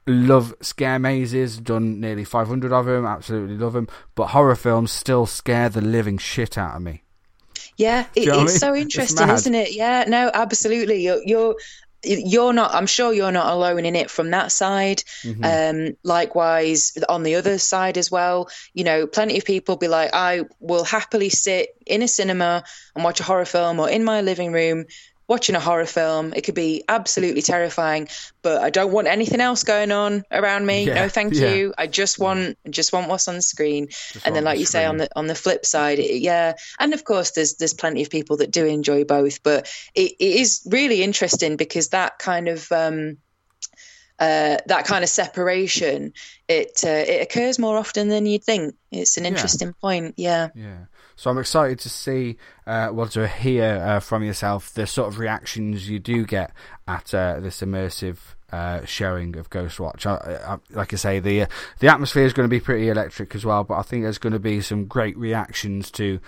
love 0.06 0.54
scare 0.60 0.98
mazes, 0.98 1.58
done 1.58 2.00
nearly 2.00 2.24
500 2.24 2.72
of 2.72 2.86
them, 2.86 3.06
absolutely 3.06 3.56
love 3.56 3.74
them. 3.74 3.88
But 4.14 4.28
horror 4.28 4.56
films 4.56 4.90
still 4.90 5.26
scare 5.26 5.68
the 5.68 5.80
living 5.80 6.18
shit 6.18 6.58
out 6.58 6.76
of 6.76 6.82
me. 6.82 7.04
Yeah, 7.76 8.06
it, 8.14 8.28
what 8.28 8.38
I 8.38 8.42
it's 8.42 8.52
mean? 8.52 8.58
so 8.58 8.74
interesting, 8.74 9.26
mad. 9.26 9.34
isn't 9.34 9.54
it? 9.54 9.72
Yeah, 9.72 10.04
no, 10.06 10.30
absolutely. 10.34 11.02
You're, 11.04 11.22
you're 11.24 11.54
you're 12.02 12.52
not. 12.52 12.74
I'm 12.74 12.86
sure 12.86 13.12
you're 13.12 13.32
not 13.32 13.52
alone 13.52 13.84
in 13.84 13.96
it 13.96 14.10
from 14.10 14.30
that 14.30 14.52
side. 14.52 15.02
Mm-hmm. 15.22 15.44
Um, 15.88 15.96
likewise, 16.02 16.96
on 17.08 17.22
the 17.22 17.36
other 17.36 17.58
side 17.58 17.98
as 17.98 18.10
well, 18.10 18.48
you 18.72 18.84
know, 18.84 19.06
plenty 19.06 19.38
of 19.38 19.44
people 19.44 19.76
be 19.76 19.88
like, 19.88 20.10
I 20.12 20.44
will 20.60 20.84
happily 20.84 21.28
sit 21.28 21.70
in 21.86 22.02
a 22.02 22.08
cinema 22.08 22.64
and 22.94 23.04
watch 23.04 23.20
a 23.20 23.24
horror 23.24 23.44
film, 23.44 23.80
or 23.80 23.90
in 23.90 24.04
my 24.04 24.20
living 24.20 24.52
room 24.52 24.86
watching 25.30 25.54
a 25.54 25.60
horror 25.60 25.86
film. 25.86 26.32
It 26.34 26.40
could 26.40 26.56
be 26.56 26.82
absolutely 26.88 27.40
terrifying, 27.40 28.08
but 28.42 28.60
I 28.60 28.70
don't 28.70 28.90
want 28.90 29.06
anything 29.06 29.40
else 29.40 29.62
going 29.62 29.92
on 29.92 30.24
around 30.28 30.66
me. 30.66 30.88
Yeah, 30.88 30.94
no, 30.94 31.08
thank 31.08 31.34
yeah. 31.34 31.54
you. 31.54 31.74
I 31.78 31.86
just 31.86 32.18
want 32.18 32.58
just 32.68 32.92
want 32.92 33.08
what's 33.08 33.28
on 33.28 33.36
the 33.36 33.42
screen. 33.42 33.86
Just 33.86 34.26
and 34.26 34.34
then, 34.34 34.42
like 34.42 34.56
the 34.56 34.60
you 34.60 34.66
say, 34.66 34.84
on 34.84 34.96
the 34.96 35.08
on 35.14 35.28
the 35.28 35.36
flip 35.36 35.64
side, 35.64 36.00
it, 36.00 36.20
yeah, 36.20 36.54
and 36.80 36.92
of 36.92 37.04
course, 37.04 37.30
there's 37.30 37.54
there's 37.54 37.74
plenty 37.74 38.02
of 38.02 38.10
people 38.10 38.38
that 38.38 38.50
do 38.50 38.66
enjoy 38.66 39.04
both, 39.04 39.44
but 39.44 39.72
it, 39.94 40.12
it 40.18 40.40
is 40.40 40.66
really 40.68 41.00
interesting 41.00 41.56
because 41.56 41.90
that 41.90 42.18
kind 42.18 42.48
of 42.48 42.70
um, 42.72 43.18
uh, 44.18 44.58
that 44.66 44.84
kind 44.84 45.04
of 45.04 45.08
separation, 45.08 46.12
it 46.48 46.82
uh, 46.84 46.88
it 46.88 47.22
occurs 47.22 47.56
more 47.60 47.78
often 47.78 48.08
than 48.08 48.26
you'd 48.26 48.42
think. 48.42 48.74
It's 48.90 49.16
an 49.16 49.26
interesting 49.26 49.68
yeah. 49.68 49.80
point. 49.80 50.14
Yeah. 50.16 50.48
Yeah. 50.56 50.78
So 51.20 51.30
I'm 51.30 51.36
excited 51.36 51.78
to 51.80 51.90
see, 51.90 52.38
uh, 52.66 52.88
well, 52.94 53.06
to 53.08 53.28
hear 53.28 53.74
uh, 53.84 54.00
from 54.00 54.24
yourself 54.24 54.72
the 54.72 54.86
sort 54.86 55.08
of 55.08 55.18
reactions 55.18 55.86
you 55.86 55.98
do 55.98 56.24
get 56.24 56.50
at 56.88 57.12
uh, 57.12 57.40
this 57.40 57.60
immersive 57.60 58.16
uh, 58.50 58.86
showing 58.86 59.36
of 59.36 59.50
Ghostwatch. 59.50 60.06
I, 60.06 60.54
I, 60.54 60.58
like 60.70 60.94
I 60.94 60.96
say, 60.96 61.20
the 61.20 61.42
uh, 61.42 61.46
the 61.80 61.88
atmosphere 61.88 62.24
is 62.24 62.32
going 62.32 62.48
to 62.48 62.50
be 62.50 62.58
pretty 62.58 62.88
electric 62.88 63.34
as 63.34 63.44
well, 63.44 63.64
but 63.64 63.74
I 63.74 63.82
think 63.82 64.02
there's 64.02 64.16
going 64.16 64.32
to 64.32 64.38
be 64.38 64.62
some 64.62 64.86
great 64.86 65.14
reactions 65.18 65.90
to 65.90 66.20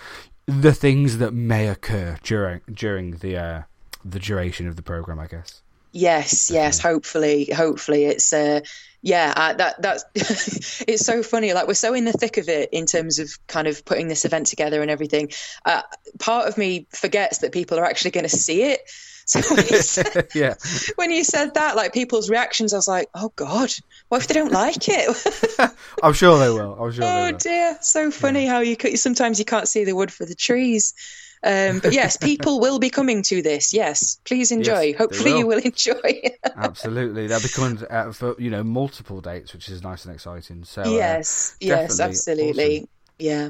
the 0.45 0.73
things 0.73 1.17
that 1.17 1.33
may 1.33 1.69
occur 1.69 2.19
during 2.21 2.61
during 2.71 3.17
the 3.17 3.35
uh, 3.35 3.61
the 4.05 4.19
duration 4.19 4.67
of 4.67 4.75
the 4.75 4.83
program. 4.83 5.17
I 5.17 5.25
guess. 5.25 5.63
Yes, 5.91 6.51
yes. 6.51 6.79
Hopefully, 6.79 7.49
hopefully 7.51 8.05
it's 8.05 8.31
uh, 8.31 8.61
yeah. 9.03 9.33
Uh, 9.35 9.53
that 9.53 9.81
that's 9.81 10.81
it's 10.87 11.05
so 11.05 11.21
funny. 11.21 11.53
Like 11.53 11.67
we're 11.67 11.75
so 11.75 11.93
in 11.93 12.05
the 12.05 12.13
thick 12.13 12.37
of 12.37 12.47
it 12.49 12.69
in 12.71 12.85
terms 12.85 13.19
of 13.19 13.29
kind 13.47 13.67
of 13.67 13.85
putting 13.85 14.07
this 14.07 14.25
event 14.25 14.47
together 14.47 14.81
and 14.81 14.89
everything. 14.89 15.29
Uh, 15.65 15.81
part 16.19 16.47
of 16.47 16.57
me 16.57 16.87
forgets 16.89 17.39
that 17.39 17.51
people 17.51 17.77
are 17.77 17.85
actually 17.85 18.11
going 18.11 18.23
to 18.23 18.35
see 18.35 18.63
it. 18.63 18.81
So 19.25 19.39
when 19.55 19.65
you, 19.67 19.81
said, 19.81 20.27
yeah. 20.35 20.55
when 20.97 21.09
you 21.09 21.23
said 21.23 21.53
that, 21.53 21.77
like 21.77 21.93
people's 21.93 22.29
reactions, 22.29 22.73
I 22.73 22.75
was 22.75 22.89
like, 22.89 23.07
"Oh 23.15 23.31
God, 23.37 23.71
what 24.09 24.19
if 24.21 24.27
they 24.27 24.33
don't 24.33 24.51
like 24.51 24.89
it?" 24.89 25.73
I'm 26.03 26.11
sure 26.11 26.37
they 26.39 26.49
will. 26.49 26.73
I'm 26.77 26.91
sure. 26.91 27.05
Oh 27.05 27.31
dear, 27.31 27.77
so 27.79 28.11
funny 28.11 28.43
yeah. 28.43 28.51
how 28.51 28.59
you 28.59 28.75
could, 28.75 28.99
sometimes 28.99 29.39
you 29.39 29.45
can't 29.45 29.69
see 29.69 29.85
the 29.85 29.95
wood 29.95 30.11
for 30.11 30.25
the 30.25 30.35
trees. 30.35 30.93
Um, 31.43 31.79
but 31.79 31.93
yes, 31.93 32.15
people 32.15 32.59
will 32.59 32.79
be 32.79 32.89
coming 32.89 33.21
to 33.23 33.41
this. 33.41 33.73
Yes, 33.73 34.19
please 34.23 34.51
enjoy. 34.51 34.81
Yes, 34.81 34.97
Hopefully, 34.97 35.31
will. 35.31 35.39
you 35.39 35.47
will 35.47 35.59
enjoy. 35.59 36.21
absolutely, 36.55 37.27
they'll 37.27 37.41
be 37.41 37.49
coming 37.49 37.85
uh, 37.89 38.11
for 38.13 38.35
you 38.39 38.49
know 38.49 38.63
multiple 38.63 39.19
dates, 39.19 39.53
which 39.53 39.67
is 39.67 39.83
nice 39.83 40.05
and 40.05 40.13
exciting. 40.13 40.63
So 40.63 40.83
yes, 40.83 41.53
uh, 41.55 41.65
yes, 41.65 41.99
absolutely, 41.99 42.77
awesome. 42.77 42.87
yeah. 43.19 43.49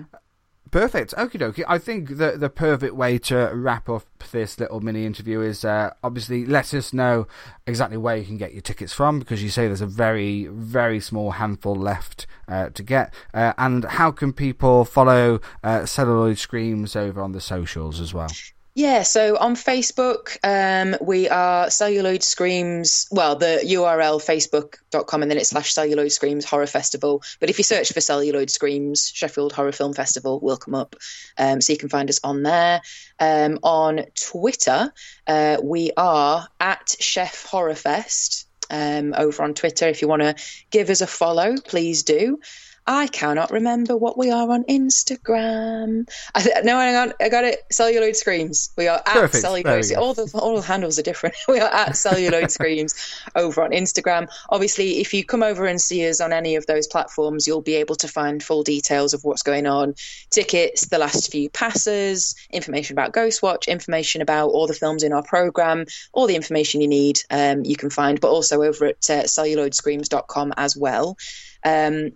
Perfect. 0.74 1.14
Okie 1.20 1.40
dokie. 1.40 1.64
I 1.68 1.78
think 1.78 2.18
the 2.18 2.32
the 2.36 2.50
perfect 2.50 2.96
way 2.96 3.20
to 3.20 3.52
wrap 3.54 3.88
up 3.88 4.08
this 4.32 4.60
little 4.60 4.80
mini 4.80 5.06
interview 5.06 5.40
is 5.40 5.64
uh, 5.64 5.94
obviously 6.04 6.48
let 6.48 6.74
us 6.74 6.92
know 6.92 7.28
exactly 7.68 7.96
where 7.96 8.18
you 8.18 8.26
can 8.26 8.38
get 8.38 8.54
your 8.54 8.64
tickets 8.64 8.92
from 8.92 9.20
because 9.20 9.44
you 9.44 9.50
say 9.50 9.68
there's 9.68 9.82
a 9.82 9.86
very 9.86 10.48
very 10.48 11.00
small 11.00 11.30
handful 11.30 11.76
left 11.76 12.26
uh, 12.48 12.70
to 12.70 12.82
get. 12.82 13.14
Uh, 13.36 13.54
and 13.60 13.86
how 13.86 14.10
can 14.10 14.34
people 14.34 14.84
follow 14.84 15.40
uh, 15.64 15.86
Celluloid 15.86 16.40
Screams 16.40 16.96
over 16.96 17.22
on 17.22 17.34
the 17.34 17.42
socials 17.42 18.00
as 18.00 18.12
well? 18.12 18.30
Yeah, 18.76 19.04
so 19.04 19.38
on 19.38 19.56
Facebook, 19.56 20.38
um, 20.44 20.98
we 21.00 21.30
are 21.30 21.70
Celluloid 21.70 22.24
Screams. 22.24 23.08
Well, 23.12 23.36
the 23.36 23.62
URL 23.64 24.20
facebook.com 24.20 25.22
and 25.22 25.30
then 25.30 25.38
it's 25.38 25.50
slash 25.50 25.74
Celluloid 25.74 26.12
Screams 26.12 26.44
Horror 26.44 26.66
Festival. 26.66 27.22
But 27.40 27.52
if 27.52 27.60
you 27.60 27.64
search 27.64 27.94
for 27.94 28.02
Celluloid 28.02 28.50
Screams 28.50 29.12
Sheffield 29.14 29.54
Horror 29.54 29.74
Film 29.74 29.94
Festival, 29.94 30.40
we'll 30.42 30.58
come 30.58 30.74
up. 30.74 30.96
Um, 31.38 31.62
so 31.62 31.72
you 31.72 31.78
can 31.78 31.90
find 31.90 32.10
us 32.10 32.20
on 32.24 32.42
there. 32.42 32.82
Um, 33.20 33.60
on 33.62 34.06
Twitter, 34.16 34.92
uh, 35.28 35.58
we 35.64 35.92
are 35.96 36.48
at 36.60 36.88
Sheff 37.00 37.46
Horror 37.46 37.76
Fest. 37.76 38.48
Um, 38.72 39.14
over 39.16 39.44
on 39.44 39.54
Twitter, 39.54 39.88
if 39.88 40.02
you 40.02 40.08
want 40.08 40.24
to 40.24 40.36
give 40.72 40.90
us 40.90 41.02
a 41.02 41.08
follow, 41.08 41.58
please 41.58 42.02
do. 42.02 42.40
I 42.86 43.08
cannot 43.08 43.52
remember 43.52 43.96
what 43.96 44.18
we 44.18 44.32
are 44.32 44.50
on 44.52 44.66
Instagram. 44.66 46.10
I 46.36 46.42
th- 46.42 46.56
no, 46.64 46.78
hang 46.78 46.96
on, 46.96 47.14
I 47.22 47.30
got 47.30 47.46
it. 47.46 47.62
Celluloid 47.72 48.16
Screams. 48.18 48.72
We 48.76 48.90
are 48.90 48.98
at 48.98 49.06
Perfect. 49.06 49.42
Celluloid. 49.42 49.94
All 49.94 50.14
the 50.14 50.30
all 50.34 50.56
the 50.58 50.62
handles 50.62 51.00
are 51.00 51.04
different. 51.04 51.36
we 51.48 51.60
are 51.60 51.72
at 51.72 51.96
Celluloid 51.96 52.52
Screams 52.52 52.94
over 53.36 53.64
on 53.64 53.72
Instagram. 53.72 54.30
Obviously, 54.50 55.00
if 55.00 55.14
you 55.14 55.24
come 55.24 55.44
over 55.44 55.66
and 55.66 55.80
see 55.80 56.08
us 56.10 56.20
on 56.20 56.34
any 56.34 56.56
of 56.56 56.66
those 56.66 56.88
platforms, 56.88 57.48
you'll 57.48 57.62
be 57.62 57.76
able 57.76 57.96
to 57.96 58.08
find 58.08 58.44
full 58.44 58.64
details 58.64 59.14
of 59.14 59.24
what's 59.24 59.44
going 59.44 59.66
on, 59.66 59.96
tickets, 60.30 60.88
the 60.88 60.98
last 60.98 61.32
few 61.32 61.50
passes, 61.50 62.36
information 62.52 62.96
about 62.96 63.14
Ghostwatch, 63.14 63.68
information 63.68 64.22
about 64.22 64.50
all 64.50 64.68
the 64.68 64.74
films 64.74 65.04
in 65.04 65.14
our 65.14 65.24
program, 65.24 65.86
all 66.12 66.28
the 66.28 66.36
information 66.36 66.82
you 66.82 66.90
need. 66.90 67.20
Um, 67.30 67.64
you 67.64 67.78
can 67.78 67.90
find, 67.90 68.20
but 68.20 68.30
also 68.30 68.62
over 68.62 68.88
at 68.88 69.10
uh, 69.10 69.24
celluloidscreams.com 69.24 70.54
as 70.58 70.76
well. 70.76 71.18
Um, 71.66 72.12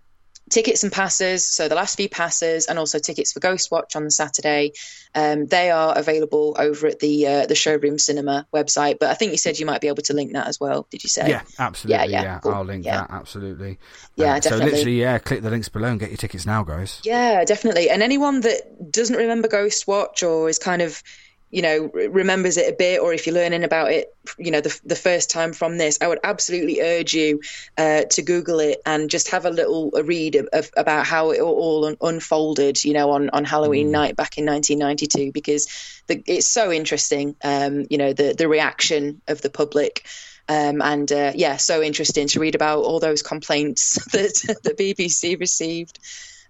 tickets 0.50 0.84
and 0.84 0.92
passes 0.92 1.46
so 1.46 1.68
the 1.68 1.76
last 1.76 1.98
few 1.98 2.10
passes 2.10 2.66
and 2.68 2.80
also 2.80 3.00
tickets 3.00 3.34
for 3.34 3.40
Ghost 3.40 3.72
Watch 3.72 3.96
on 3.96 4.04
the 4.04 4.12
saturday 4.12 4.72
um, 5.16 5.46
they 5.48 5.72
are 5.72 5.98
available 5.98 6.56
over 6.58 6.88
at 6.88 7.00
the 7.00 7.28
uh, 7.28 7.46
the 7.46 7.56
showroom 7.56 8.00
cinema 8.00 8.48
website 8.54 9.00
but 9.00 9.10
i 9.10 9.14
think 9.14 9.32
you 9.32 9.38
said 9.38 9.60
you 9.60 9.66
might 9.66 9.82
be 9.82 9.88
able 9.88 10.04
to 10.04 10.14
link 10.14 10.34
that 10.34 10.48
as 10.48 10.60
well 10.60 10.88
did 10.90 11.04
you 11.04 11.10
say 11.10 11.30
yeah 11.30 11.42
absolutely 11.60 11.98
yeah, 11.98 12.06
yeah. 12.06 12.24
yeah. 12.24 12.40
Cool. 12.40 12.54
i'll 12.54 12.64
link 12.64 12.86
yeah. 12.86 12.98
that 12.98 13.12
absolutely 13.12 13.78
yeah 14.16 14.36
uh, 14.36 14.40
definitely. 14.40 14.70
so 14.70 14.76
literally 14.76 15.02
yeah 15.02 15.18
click 15.20 15.42
the 15.42 15.50
links 15.50 15.70
below 15.70 15.90
and 15.90 16.00
get 16.00 16.10
your 16.10 16.18
tickets 16.18 16.46
now 16.46 16.64
guys 16.64 17.02
yeah 17.04 17.44
definitely 17.44 17.90
and 17.90 18.02
anyone 18.02 18.42
that 18.42 18.92
doesn't 18.92 19.18
remember 19.18 19.48
Ghost 19.48 19.88
Watch 19.88 20.24
or 20.24 20.50
is 20.50 20.60
kind 20.60 20.82
of 20.82 21.02
you 21.50 21.62
know 21.62 21.90
remembers 21.94 22.58
it 22.58 22.72
a 22.72 22.76
bit 22.76 23.00
or 23.00 23.14
if 23.14 23.26
you're 23.26 23.36
learning 23.36 23.64
about 23.64 23.92
it 23.92 24.14
you 24.38 24.52
know 24.52 24.60
the, 24.60 24.80
the 24.84 24.96
first 24.96 25.30
time 25.30 25.54
from 25.54 25.78
this 25.78 25.98
i 26.02 26.08
would 26.08 26.20
absolutely 26.24 26.82
urge 26.82 27.14
you 27.14 27.40
uh, 27.78 28.02
to 28.10 28.22
google 28.22 28.60
it 28.60 28.82
and 28.86 29.10
just 29.10 29.30
have 29.30 29.46
a 29.46 29.50
little 29.50 29.92
a 29.96 30.04
read 30.04 30.36
of, 30.36 30.48
of, 30.52 30.70
about 30.76 31.06
how 31.06 31.32
it 31.32 31.40
all 31.40 31.86
un- 31.86 31.98
unfolded 32.02 32.84
you 32.84 32.94
know 32.94 33.12
on, 33.12 33.30
on 33.30 33.46
halloween 33.46 33.88
mm. 33.88 33.92
night 33.92 34.16
back 34.16 34.38
in 34.38 34.46
1992 34.46 35.32
because 35.32 35.68
the, 36.08 36.22
it's 36.26 36.48
so 36.48 36.72
interesting 36.72 37.36
um, 37.44 37.86
you 37.90 37.98
know 37.98 38.14
the 38.14 38.34
the 38.38 38.48
reaction 38.48 39.22
of 39.28 39.42
the 39.42 39.50
public. 39.50 40.06
Um, 40.50 40.82
and 40.82 41.12
uh, 41.12 41.34
yeah 41.36 41.58
so 41.58 41.84
interesting 41.84 42.30
to 42.30 42.40
read 42.40 42.56
about 42.56 42.80
all 42.80 43.02
those 43.02 43.22
complaints 43.22 43.96
that 44.14 44.58
the 44.64 44.72
bbc 44.72 45.38
received. 45.38 46.00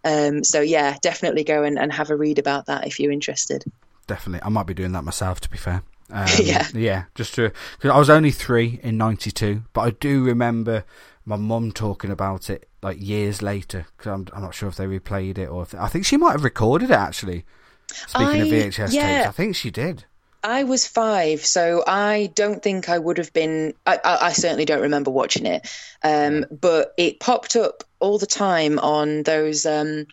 Um, 0.03 0.43
so 0.43 0.61
yeah 0.61 0.97
definitely 1.01 1.43
go 1.43 1.63
and, 1.63 1.79
and 1.79 1.91
have 1.91 2.11
a 2.11 2.15
read 2.15 2.37
about 2.37 2.67
that 2.67 2.85
if 2.85 2.99
you're 2.99 3.11
interested 3.11 3.63
definitely. 4.07 4.45
I 4.45 4.49
might 4.49 4.65
be 4.65 4.73
doing 4.73 4.93
that 4.93 5.03
myself, 5.03 5.39
to 5.41 5.49
be 5.49 5.57
fair. 5.57 5.83
Um, 6.09 6.25
yeah, 6.41 6.65
yeah. 6.73 7.03
Just 7.15 7.35
to 7.35 7.51
because 7.75 7.91
I 7.91 7.99
was 7.99 8.09
only 8.09 8.31
three 8.31 8.79
in 8.81 8.97
'92, 8.97 9.63
but 9.73 9.81
I 9.81 9.89
do 9.89 10.23
remember 10.23 10.85
my 11.25 11.35
mum 11.35 11.73
talking 11.73 12.11
about 12.11 12.49
it 12.49 12.69
like 12.81 12.95
years 13.01 13.41
later. 13.41 13.87
Because 13.97 14.13
I'm, 14.13 14.27
I'm 14.31 14.41
not 14.41 14.55
sure 14.55 14.69
if 14.69 14.77
they 14.77 14.85
replayed 14.85 15.37
it 15.37 15.47
or 15.47 15.63
if 15.63 15.75
I 15.75 15.89
think 15.89 16.05
she 16.05 16.15
might 16.15 16.31
have 16.31 16.45
recorded 16.45 16.91
it 16.91 16.93
actually. 16.93 17.43
Speaking 17.91 18.27
I, 18.27 18.37
of 18.37 18.47
VHS 18.47 18.93
yeah. 18.93 19.17
tapes, 19.17 19.27
I 19.27 19.31
think 19.31 19.57
she 19.57 19.69
did. 19.69 20.05
I 20.43 20.63
was 20.63 20.87
five, 20.87 21.45
so 21.45 21.83
I 21.85 22.31
don't 22.35 22.63
think 22.63 22.87
I 22.87 22.97
would 22.97 23.17
have 23.17 23.33
been. 23.33 23.73
I, 23.85 23.99
I, 24.03 24.17
I 24.27 24.31
certainly 24.31 24.63
don't 24.63 24.83
remember 24.83 25.11
watching 25.11 25.45
it, 25.45 25.69
um, 26.03 26.45
but 26.49 26.93
it 26.95 27.19
popped 27.19 27.57
up 27.57 27.83
all 27.99 28.17
the 28.17 28.27
time 28.27 28.79
on 28.79 29.23
those 29.23 29.65
um, 29.65 30.05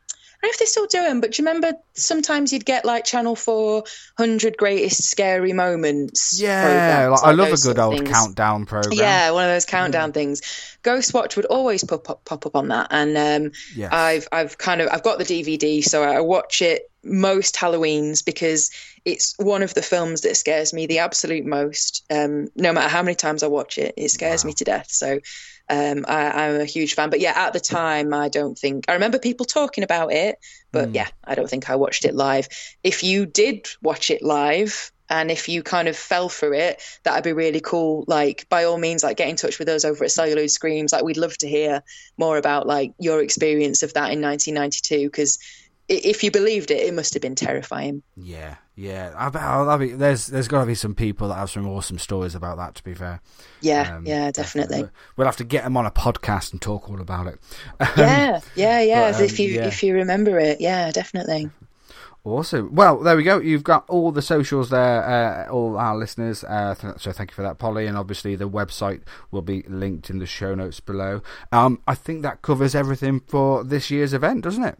know 0.44 0.50
if 0.50 0.58
they 0.58 0.64
still 0.66 0.86
do 0.86 1.02
them, 1.02 1.20
but 1.20 1.32
do 1.32 1.42
you 1.42 1.48
remember 1.48 1.76
sometimes 1.94 2.52
you'd 2.52 2.64
get 2.64 2.84
like 2.84 3.04
Channel 3.04 3.36
400 3.36 4.56
greatest 4.56 5.04
scary 5.10 5.52
moments? 5.52 6.40
Yeah, 6.40 7.08
like, 7.10 7.24
I 7.24 7.32
love 7.32 7.52
a 7.52 7.56
good 7.56 7.78
old 7.78 7.98
things. 7.98 8.10
countdown 8.10 8.66
program. 8.66 8.92
Yeah, 8.92 9.30
one 9.32 9.44
of 9.44 9.50
those 9.50 9.64
countdown 9.64 10.10
mm. 10.10 10.14
things. 10.14 10.40
Ghostwatch 10.82 11.36
would 11.36 11.46
always 11.46 11.84
pop 11.84 12.08
up, 12.10 12.24
pop 12.24 12.46
up 12.46 12.56
on 12.56 12.68
that, 12.68 12.88
and 12.90 13.16
um, 13.16 13.52
yes. 13.74 13.92
I've 13.92 14.28
I've 14.30 14.58
kind 14.58 14.80
of 14.80 14.88
I've 14.90 15.02
got 15.02 15.18
the 15.18 15.24
DVD, 15.24 15.82
so 15.82 16.02
I 16.02 16.20
watch 16.20 16.62
it 16.62 16.90
most 17.04 17.54
Halloweens 17.54 18.24
because 18.24 18.70
it's 19.04 19.34
one 19.38 19.62
of 19.62 19.74
the 19.74 19.82
films 19.82 20.22
that 20.22 20.36
scares 20.36 20.72
me 20.72 20.86
the 20.86 21.00
absolute 21.00 21.44
most. 21.44 22.04
Um, 22.10 22.48
no 22.56 22.72
matter 22.72 22.88
how 22.88 23.02
many 23.02 23.14
times 23.14 23.42
I 23.42 23.48
watch 23.48 23.78
it, 23.78 23.94
it 23.96 24.10
scares 24.10 24.44
wow. 24.44 24.48
me 24.48 24.54
to 24.54 24.64
death. 24.64 24.90
So 24.90 25.20
um, 25.68 26.04
I, 26.06 26.48
am 26.48 26.60
a 26.60 26.64
huge 26.64 26.94
fan. 26.94 27.10
But 27.10 27.20
yeah, 27.20 27.32
at 27.34 27.52
the 27.52 27.60
time, 27.60 28.12
I 28.12 28.28
don't 28.28 28.58
think 28.58 28.84
I 28.88 28.94
remember 28.94 29.18
people 29.18 29.46
talking 29.46 29.84
about 29.84 30.12
it, 30.12 30.38
but 30.72 30.90
mm. 30.90 30.94
yeah, 30.94 31.08
I 31.24 31.34
don't 31.34 31.48
think 31.48 31.70
I 31.70 31.76
watched 31.76 32.04
it 32.04 32.14
live. 32.14 32.48
If 32.82 33.02
you 33.02 33.26
did 33.26 33.68
watch 33.82 34.10
it 34.10 34.22
live, 34.22 34.92
and 35.08 35.30
if 35.30 35.48
you 35.48 35.62
kind 35.62 35.88
of 35.88 35.96
fell 35.96 36.28
for 36.28 36.54
it, 36.54 36.82
that'd 37.02 37.24
be 37.24 37.32
really 37.32 37.60
cool. 37.60 38.04
Like, 38.06 38.48
by 38.48 38.64
all 38.64 38.78
means, 38.78 39.02
like 39.02 39.16
get 39.16 39.28
in 39.28 39.36
touch 39.36 39.58
with 39.58 39.68
us 39.68 39.84
over 39.84 40.04
at 40.04 40.10
Celluloid 40.10 40.50
Screams. 40.50 40.92
Like, 40.92 41.04
we'd 41.04 41.16
love 41.16 41.36
to 41.38 41.48
hear 41.48 41.82
more 42.16 42.38
about 42.38 42.66
like 42.66 42.92
your 42.98 43.22
experience 43.22 43.82
of 43.82 43.92
that 43.94 44.12
in 44.12 44.22
1992 44.22 45.06
because 45.06 45.38
if 45.88 46.24
you 46.24 46.30
believed 46.30 46.70
it, 46.70 46.86
it 46.86 46.94
must 46.94 47.14
have 47.14 47.22
been 47.22 47.34
terrifying. 47.34 48.02
Yeah, 48.16 48.56
yeah. 48.76 49.12
I 49.16 49.76
be, 49.76 49.92
there's 49.92 50.26
there's 50.26 50.48
got 50.48 50.60
to 50.60 50.66
be 50.66 50.74
some 50.74 50.94
people 50.94 51.28
that 51.28 51.36
have 51.36 51.50
some 51.50 51.68
awesome 51.68 51.98
stories 51.98 52.34
about 52.34 52.56
that. 52.56 52.74
To 52.76 52.84
be 52.84 52.94
fair. 52.94 53.20
Yeah, 53.60 53.96
um, 53.96 54.06
yeah, 54.06 54.30
definitely. 54.30 54.88
We'll 55.16 55.26
have 55.26 55.36
to 55.36 55.44
get 55.44 55.64
them 55.64 55.76
on 55.76 55.86
a 55.86 55.90
podcast 55.90 56.52
and 56.52 56.60
talk 56.60 56.88
all 56.90 57.00
about 57.00 57.26
it. 57.28 57.38
yeah, 57.96 58.40
yeah, 58.56 58.80
yeah. 58.80 59.12
But, 59.12 59.18
um, 59.18 59.24
if 59.24 59.38
you 59.38 59.50
yeah. 59.50 59.66
if 59.66 59.82
you 59.82 59.94
remember 59.94 60.38
it, 60.38 60.60
yeah, 60.60 60.90
definitely. 60.90 61.50
Awesome. 62.26 62.74
Well, 62.74 63.00
there 63.00 63.18
we 63.18 63.22
go. 63.22 63.38
You've 63.38 63.64
got 63.64 63.84
all 63.86 64.10
the 64.10 64.22
socials 64.22 64.70
there, 64.70 65.04
uh, 65.04 65.52
all 65.52 65.76
our 65.76 65.94
listeners. 65.94 66.42
Uh, 66.42 66.74
so 66.96 67.12
thank 67.12 67.30
you 67.30 67.34
for 67.34 67.42
that, 67.42 67.58
Polly. 67.58 67.86
And 67.86 67.98
obviously, 67.98 68.34
the 68.34 68.48
website 68.48 69.02
will 69.30 69.42
be 69.42 69.62
linked 69.68 70.08
in 70.08 70.20
the 70.20 70.26
show 70.26 70.54
notes 70.54 70.80
below. 70.80 71.20
Um, 71.52 71.82
I 71.86 71.94
think 71.94 72.22
that 72.22 72.40
covers 72.40 72.74
everything 72.74 73.20
for 73.20 73.62
this 73.62 73.90
year's 73.90 74.14
event, 74.14 74.44
doesn't 74.44 74.64
it? 74.64 74.78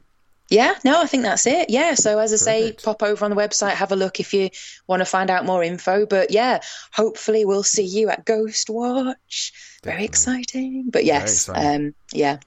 Yeah, 0.55 0.75
no, 0.85 1.03
I 1.03 1.07
think 1.07 1.25
that's 1.25 1.47
it. 1.47 1.69
Yeah, 1.69 1.95
so 1.95 2.19
as 2.19 2.33
I 2.33 2.37
Perfect. 2.37 2.81
say, 2.81 2.85
pop 2.85 3.03
over 3.03 3.25
on 3.25 3.31
the 3.31 3.37
website, 3.37 3.73
have 3.73 3.91
a 3.93 3.97
look 3.97 4.21
if 4.21 4.33
you 4.33 4.51
want 4.87 5.01
to 5.01 5.05
find 5.05 5.29
out 5.29 5.45
more 5.45 5.63
info. 5.65 6.07
But 6.07 6.31
yeah, 6.31 6.61
hopefully 6.93 7.45
we'll 7.45 7.65
see 7.65 7.85
you 7.85 8.09
at 8.09 8.25
Ghost 8.25 8.71
Watch. 8.71 9.53
Very 9.83 10.05
exciting. 10.05 10.91
But 10.91 11.05
yes, 11.05 11.49
exciting. 11.49 11.87
um, 11.89 11.95
yeah, 12.13 12.39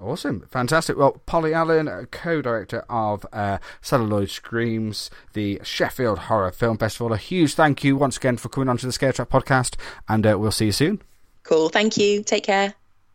Awesome, 0.00 0.44
fantastic. 0.50 0.96
Well, 0.96 1.20
Polly 1.24 1.54
Allen, 1.54 2.08
co-director 2.10 2.84
of 2.90 3.24
uh, 3.32 3.58
Celluloid 3.80 4.28
Screams, 4.28 5.08
the 5.34 5.60
Sheffield 5.62 6.18
Horror 6.18 6.50
Film 6.50 6.78
Festival. 6.78 7.12
A 7.12 7.16
huge 7.16 7.54
thank 7.54 7.84
you 7.84 7.96
once 7.96 8.16
again 8.16 8.36
for 8.36 8.48
coming 8.48 8.68
onto 8.68 8.86
the 8.86 8.92
Scare 8.92 9.12
Track 9.12 9.28
podcast, 9.28 9.76
and 10.08 10.26
uh, 10.26 10.36
we'll 10.38 10.50
see 10.50 10.66
you 10.66 10.72
soon. 10.72 11.00
cool. 11.44 11.68
Thank 11.68 11.96
you. 11.96 12.24
Take 12.24 12.44
care. 12.44 12.74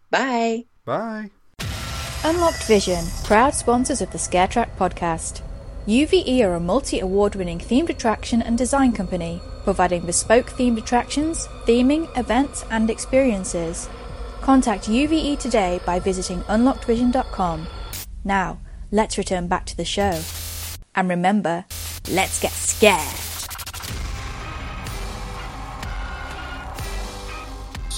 Bye. 0.10 0.66
Bye. 0.86 1.32
Unlocked 2.26 2.66
Vision, 2.66 3.06
proud 3.24 3.54
sponsors 3.54 4.02
of 4.02 4.12
the 4.12 4.18
ScareTrack 4.18 4.76
podcast. 4.76 5.42
UVE 5.88 6.42
are 6.42 6.56
a 6.56 6.60
multi 6.60 7.00
award 7.00 7.34
winning 7.34 7.60
themed 7.60 7.88
attraction 7.88 8.42
and 8.42 8.58
design 8.58 8.92
company, 8.92 9.42
providing 9.64 10.06
bespoke 10.06 10.48
themed 10.48 10.78
attractions, 10.78 11.48
theming, 11.66 12.10
events, 12.18 12.66
and 12.72 12.90
experiences. 12.90 13.88
Contact 14.42 14.90
UVE 14.90 15.40
today 15.40 15.80
by 15.86 15.98
visiting 15.98 16.42
unlockedvision.com. 16.42 17.68
Now, 18.26 18.60
let's 18.92 19.18
return 19.18 19.48
back 19.48 19.66
to 19.68 19.78
the 19.78 19.86
show. 19.86 20.20
And 20.96 21.08
remember, 21.08 21.64
let's 22.10 22.42
get 22.42 22.52
scared. 22.52 23.29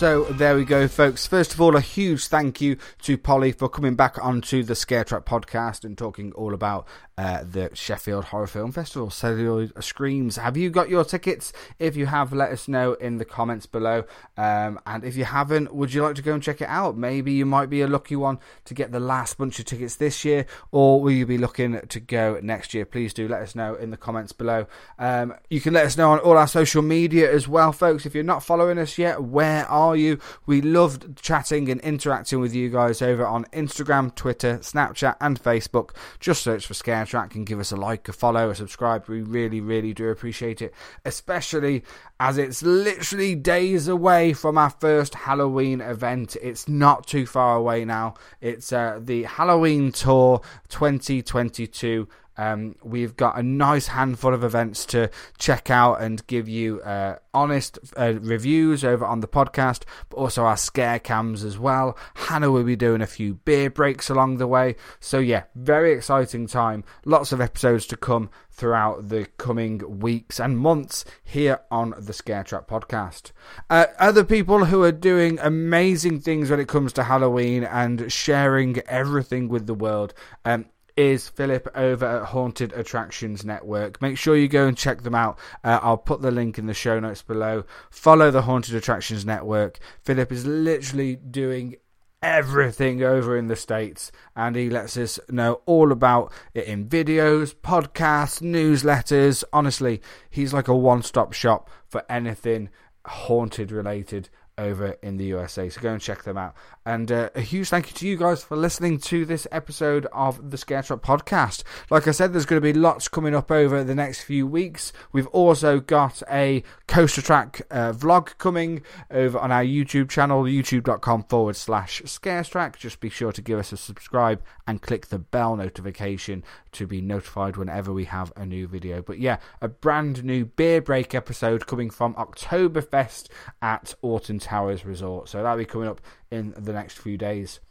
So 0.01 0.23
there 0.23 0.55
we 0.55 0.65
go, 0.65 0.87
folks. 0.87 1.27
First 1.27 1.53
of 1.53 1.61
all, 1.61 1.75
a 1.75 1.79
huge 1.79 2.25
thank 2.25 2.59
you 2.59 2.77
to 3.03 3.19
Polly 3.19 3.51
for 3.51 3.69
coming 3.69 3.93
back 3.93 4.17
onto 4.17 4.63
the 4.63 4.73
Scare 4.73 5.03
Track 5.03 5.25
podcast 5.25 5.83
and 5.83 5.95
talking 5.95 6.31
all 6.31 6.55
about 6.55 6.87
uh, 7.19 7.43
the 7.43 7.69
Sheffield 7.75 8.25
Horror 8.25 8.47
Film 8.47 8.71
Festival, 8.71 9.11
Celluloid 9.11 9.71
Screams. 9.83 10.37
Have 10.37 10.57
you 10.57 10.71
got 10.71 10.89
your 10.89 11.05
tickets? 11.05 11.53
If 11.77 11.95
you 11.95 12.07
have, 12.07 12.33
let 12.33 12.51
us 12.51 12.67
know 12.67 12.93
in 12.93 13.19
the 13.19 13.25
comments 13.25 13.67
below. 13.67 14.05
Um, 14.37 14.79
and 14.87 15.03
if 15.03 15.15
you 15.15 15.25
haven't, 15.25 15.71
would 15.71 15.93
you 15.93 16.01
like 16.01 16.15
to 16.15 16.23
go 16.23 16.33
and 16.33 16.41
check 16.41 16.61
it 16.61 16.67
out? 16.67 16.97
Maybe 16.97 17.33
you 17.33 17.45
might 17.45 17.69
be 17.69 17.81
a 17.81 17.87
lucky 17.87 18.15
one 18.15 18.39
to 18.65 18.73
get 18.73 18.91
the 18.91 18.99
last 18.99 19.37
bunch 19.37 19.59
of 19.59 19.65
tickets 19.65 19.97
this 19.97 20.25
year, 20.25 20.47
or 20.71 20.99
will 20.99 21.11
you 21.11 21.27
be 21.27 21.37
looking 21.37 21.79
to 21.79 21.99
go 21.99 22.39
next 22.41 22.73
year? 22.73 22.85
Please 22.85 23.13
do 23.13 23.27
let 23.27 23.43
us 23.43 23.53
know 23.53 23.75
in 23.75 23.91
the 23.91 23.97
comments 23.97 24.31
below. 24.31 24.65
Um, 24.97 25.35
you 25.47 25.61
can 25.61 25.75
let 25.75 25.85
us 25.85 25.97
know 25.97 26.13
on 26.13 26.19
all 26.19 26.39
our 26.39 26.47
social 26.47 26.81
media 26.81 27.31
as 27.31 27.47
well, 27.47 27.71
folks. 27.71 28.07
If 28.07 28.15
you're 28.15 28.23
not 28.23 28.43
following 28.43 28.79
us 28.79 28.97
yet, 28.97 29.21
where 29.21 29.67
are 29.67 29.90
you? 29.95 30.19
We 30.45 30.61
loved 30.61 31.21
chatting 31.21 31.69
and 31.69 31.81
interacting 31.81 32.39
with 32.39 32.53
you 32.53 32.69
guys 32.69 33.01
over 33.01 33.25
on 33.25 33.45
Instagram, 33.45 34.13
Twitter, 34.15 34.57
Snapchat, 34.59 35.15
and 35.19 35.41
Facebook. 35.41 35.91
Just 36.19 36.43
search 36.43 36.65
for 36.65 36.73
Scare 36.73 37.05
Track 37.05 37.35
and 37.35 37.45
give 37.45 37.59
us 37.59 37.71
a 37.71 37.75
like, 37.75 38.07
a 38.07 38.13
follow, 38.13 38.49
a 38.49 38.55
subscribe. 38.55 39.07
We 39.07 39.21
really, 39.21 39.61
really 39.61 39.93
do 39.93 40.09
appreciate 40.09 40.61
it, 40.61 40.73
especially 41.05 41.83
as 42.19 42.37
it's 42.37 42.61
literally 42.61 43.33
days 43.35 43.87
away 43.87 44.33
from 44.33 44.57
our 44.57 44.69
first 44.69 45.15
Halloween 45.15 45.81
event. 45.81 46.37
It's 46.41 46.67
not 46.67 47.07
too 47.07 47.25
far 47.25 47.55
away 47.55 47.85
now. 47.85 48.13
It's 48.41 48.71
uh, 48.71 48.99
the 49.01 49.23
Halloween 49.23 49.91
Tour 49.91 50.41
2022. 50.69 52.07
Um, 52.37 52.75
we've 52.83 53.15
got 53.15 53.37
a 53.37 53.43
nice 53.43 53.87
handful 53.87 54.33
of 54.33 54.43
events 54.43 54.85
to 54.87 55.09
check 55.37 55.69
out 55.69 56.01
and 56.01 56.25
give 56.27 56.47
you 56.47 56.81
uh, 56.81 57.17
honest 57.33 57.79
uh, 57.97 58.13
reviews 58.21 58.83
over 58.83 59.05
on 59.05 59.19
the 59.19 59.27
podcast, 59.27 59.83
but 60.09 60.17
also 60.17 60.43
our 60.43 60.57
scare 60.57 60.99
cams 60.99 61.43
as 61.43 61.57
well. 61.57 61.97
Hannah 62.15 62.51
will 62.51 62.63
be 62.63 62.75
doing 62.75 63.01
a 63.01 63.07
few 63.07 63.35
beer 63.35 63.69
breaks 63.69 64.09
along 64.09 64.37
the 64.37 64.47
way. 64.47 64.75
So, 64.99 65.19
yeah, 65.19 65.43
very 65.55 65.91
exciting 65.91 66.47
time. 66.47 66.83
Lots 67.05 67.31
of 67.31 67.41
episodes 67.41 67.85
to 67.87 67.97
come 67.97 68.29
throughout 68.51 69.09
the 69.09 69.25
coming 69.37 69.99
weeks 69.99 70.39
and 70.39 70.57
months 70.57 71.05
here 71.23 71.61
on 71.71 71.93
the 71.97 72.13
Scare 72.13 72.43
Track 72.43 72.67
podcast. 72.67 73.31
Uh, 73.69 73.85
other 73.97 74.23
people 74.23 74.65
who 74.65 74.83
are 74.83 74.91
doing 74.91 75.39
amazing 75.41 76.19
things 76.19 76.49
when 76.49 76.59
it 76.59 76.67
comes 76.67 76.93
to 76.93 77.03
Halloween 77.03 77.63
and 77.63 78.11
sharing 78.11 78.79
everything 78.87 79.47
with 79.47 79.67
the 79.67 79.73
world. 79.73 80.13
Um, 80.45 80.65
is 80.95 81.29
Philip 81.29 81.67
over 81.75 82.05
at 82.05 82.25
Haunted 82.27 82.73
Attractions 82.73 83.43
Network. 83.45 84.01
Make 84.01 84.17
sure 84.17 84.35
you 84.35 84.47
go 84.47 84.67
and 84.67 84.77
check 84.77 85.03
them 85.03 85.15
out. 85.15 85.37
Uh, 85.63 85.79
I'll 85.81 85.97
put 85.97 86.21
the 86.21 86.31
link 86.31 86.57
in 86.57 86.65
the 86.65 86.73
show 86.73 86.99
notes 86.99 87.21
below. 87.21 87.65
Follow 87.89 88.31
the 88.31 88.43
Haunted 88.43 88.75
Attractions 88.75 89.25
Network. 89.25 89.79
Philip 90.03 90.31
is 90.31 90.45
literally 90.45 91.15
doing 91.15 91.75
everything 92.21 93.01
over 93.01 93.35
in 93.35 93.47
the 93.47 93.55
States 93.55 94.11
and 94.35 94.55
he 94.55 94.69
lets 94.69 94.95
us 94.95 95.19
know 95.29 95.61
all 95.65 95.91
about 95.91 96.31
it 96.53 96.65
in 96.65 96.87
videos, 96.87 97.55
podcasts, 97.55 98.41
newsletters. 98.41 99.43
Honestly, 99.51 100.01
he's 100.29 100.53
like 100.53 100.67
a 100.67 100.75
one 100.75 101.01
stop 101.01 101.33
shop 101.33 101.69
for 101.87 102.03
anything 102.09 102.69
haunted 103.05 103.71
related 103.71 104.29
over 104.61 104.95
in 105.01 105.17
the 105.17 105.25
USA. 105.25 105.67
So 105.69 105.81
go 105.81 105.91
and 105.91 106.01
check 106.01 106.23
them 106.23 106.37
out. 106.37 106.55
And 106.85 107.11
uh, 107.11 107.29
a 107.35 107.41
huge 107.41 107.69
thank 107.69 107.89
you 107.89 107.93
to 107.95 108.07
you 108.07 108.17
guys 108.17 108.43
for 108.43 108.55
listening 108.55 108.99
to 108.99 109.25
this 109.25 109.47
episode 109.51 110.07
of 110.13 110.51
the 110.51 110.57
Scare 110.57 110.83
Track 110.83 111.01
podcast. 111.01 111.63
Like 111.89 112.07
I 112.07 112.11
said, 112.11 112.33
there's 112.33 112.45
going 112.45 112.61
to 112.61 112.73
be 112.73 112.77
lots 112.77 113.07
coming 113.07 113.35
up 113.35 113.51
over 113.51 113.83
the 113.83 113.95
next 113.95 114.21
few 114.23 114.47
weeks. 114.47 114.93
We've 115.11 115.27
also 115.27 115.79
got 115.79 116.23
a 116.31 116.63
Coaster 116.87 117.21
Track 117.21 117.61
uh, 117.69 117.93
vlog 117.93 118.37
coming 118.37 118.83
over 119.09 119.37
on 119.37 119.51
our 119.51 119.63
YouTube 119.63 120.09
channel, 120.09 120.43
youtube.com 120.43 121.23
forward 121.23 121.55
slash 121.55 122.01
Scarestrack. 122.03 122.77
Just 122.77 122.99
be 122.99 123.09
sure 123.09 123.31
to 123.31 123.41
give 123.41 123.59
us 123.59 123.71
a 123.71 123.77
subscribe 123.77 124.41
and 124.67 124.81
click 124.81 125.07
the 125.07 125.19
bell 125.19 125.55
notification 125.55 126.43
to 126.71 126.87
be 126.87 127.01
notified 127.01 127.57
whenever 127.57 127.91
we 127.91 128.05
have 128.05 128.31
a 128.35 128.45
new 128.45 128.67
video. 128.67 129.01
But 129.01 129.19
yeah, 129.19 129.37
a 129.61 129.67
brand 129.67 130.23
new 130.23 130.45
beer 130.45 130.81
break 130.81 131.13
episode 131.13 131.67
coming 131.67 131.89
from 131.89 132.13
Oktoberfest 132.15 133.27
at 133.61 133.93
Alton 134.01 134.39
Towers 134.51 134.83
Resort. 134.83 135.29
So 135.29 135.41
that'll 135.41 135.57
be 135.57 135.63
coming 135.63 135.87
up 135.87 136.01
in 136.29 136.53
the 136.57 136.73
next 136.73 136.99
few 136.99 137.17
days. 137.17 137.61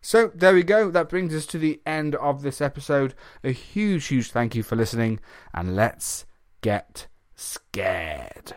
So 0.00 0.28
there 0.34 0.54
we 0.54 0.62
go. 0.62 0.90
That 0.90 1.10
brings 1.10 1.34
us 1.34 1.44
to 1.46 1.58
the 1.58 1.82
end 1.84 2.14
of 2.14 2.40
this 2.40 2.62
episode. 2.62 3.14
A 3.44 3.52
huge, 3.52 4.06
huge 4.06 4.30
thank 4.30 4.54
you 4.54 4.62
for 4.62 4.74
listening, 4.74 5.20
and 5.52 5.76
let's 5.76 6.24
get 6.62 7.08
scared. 7.36 8.54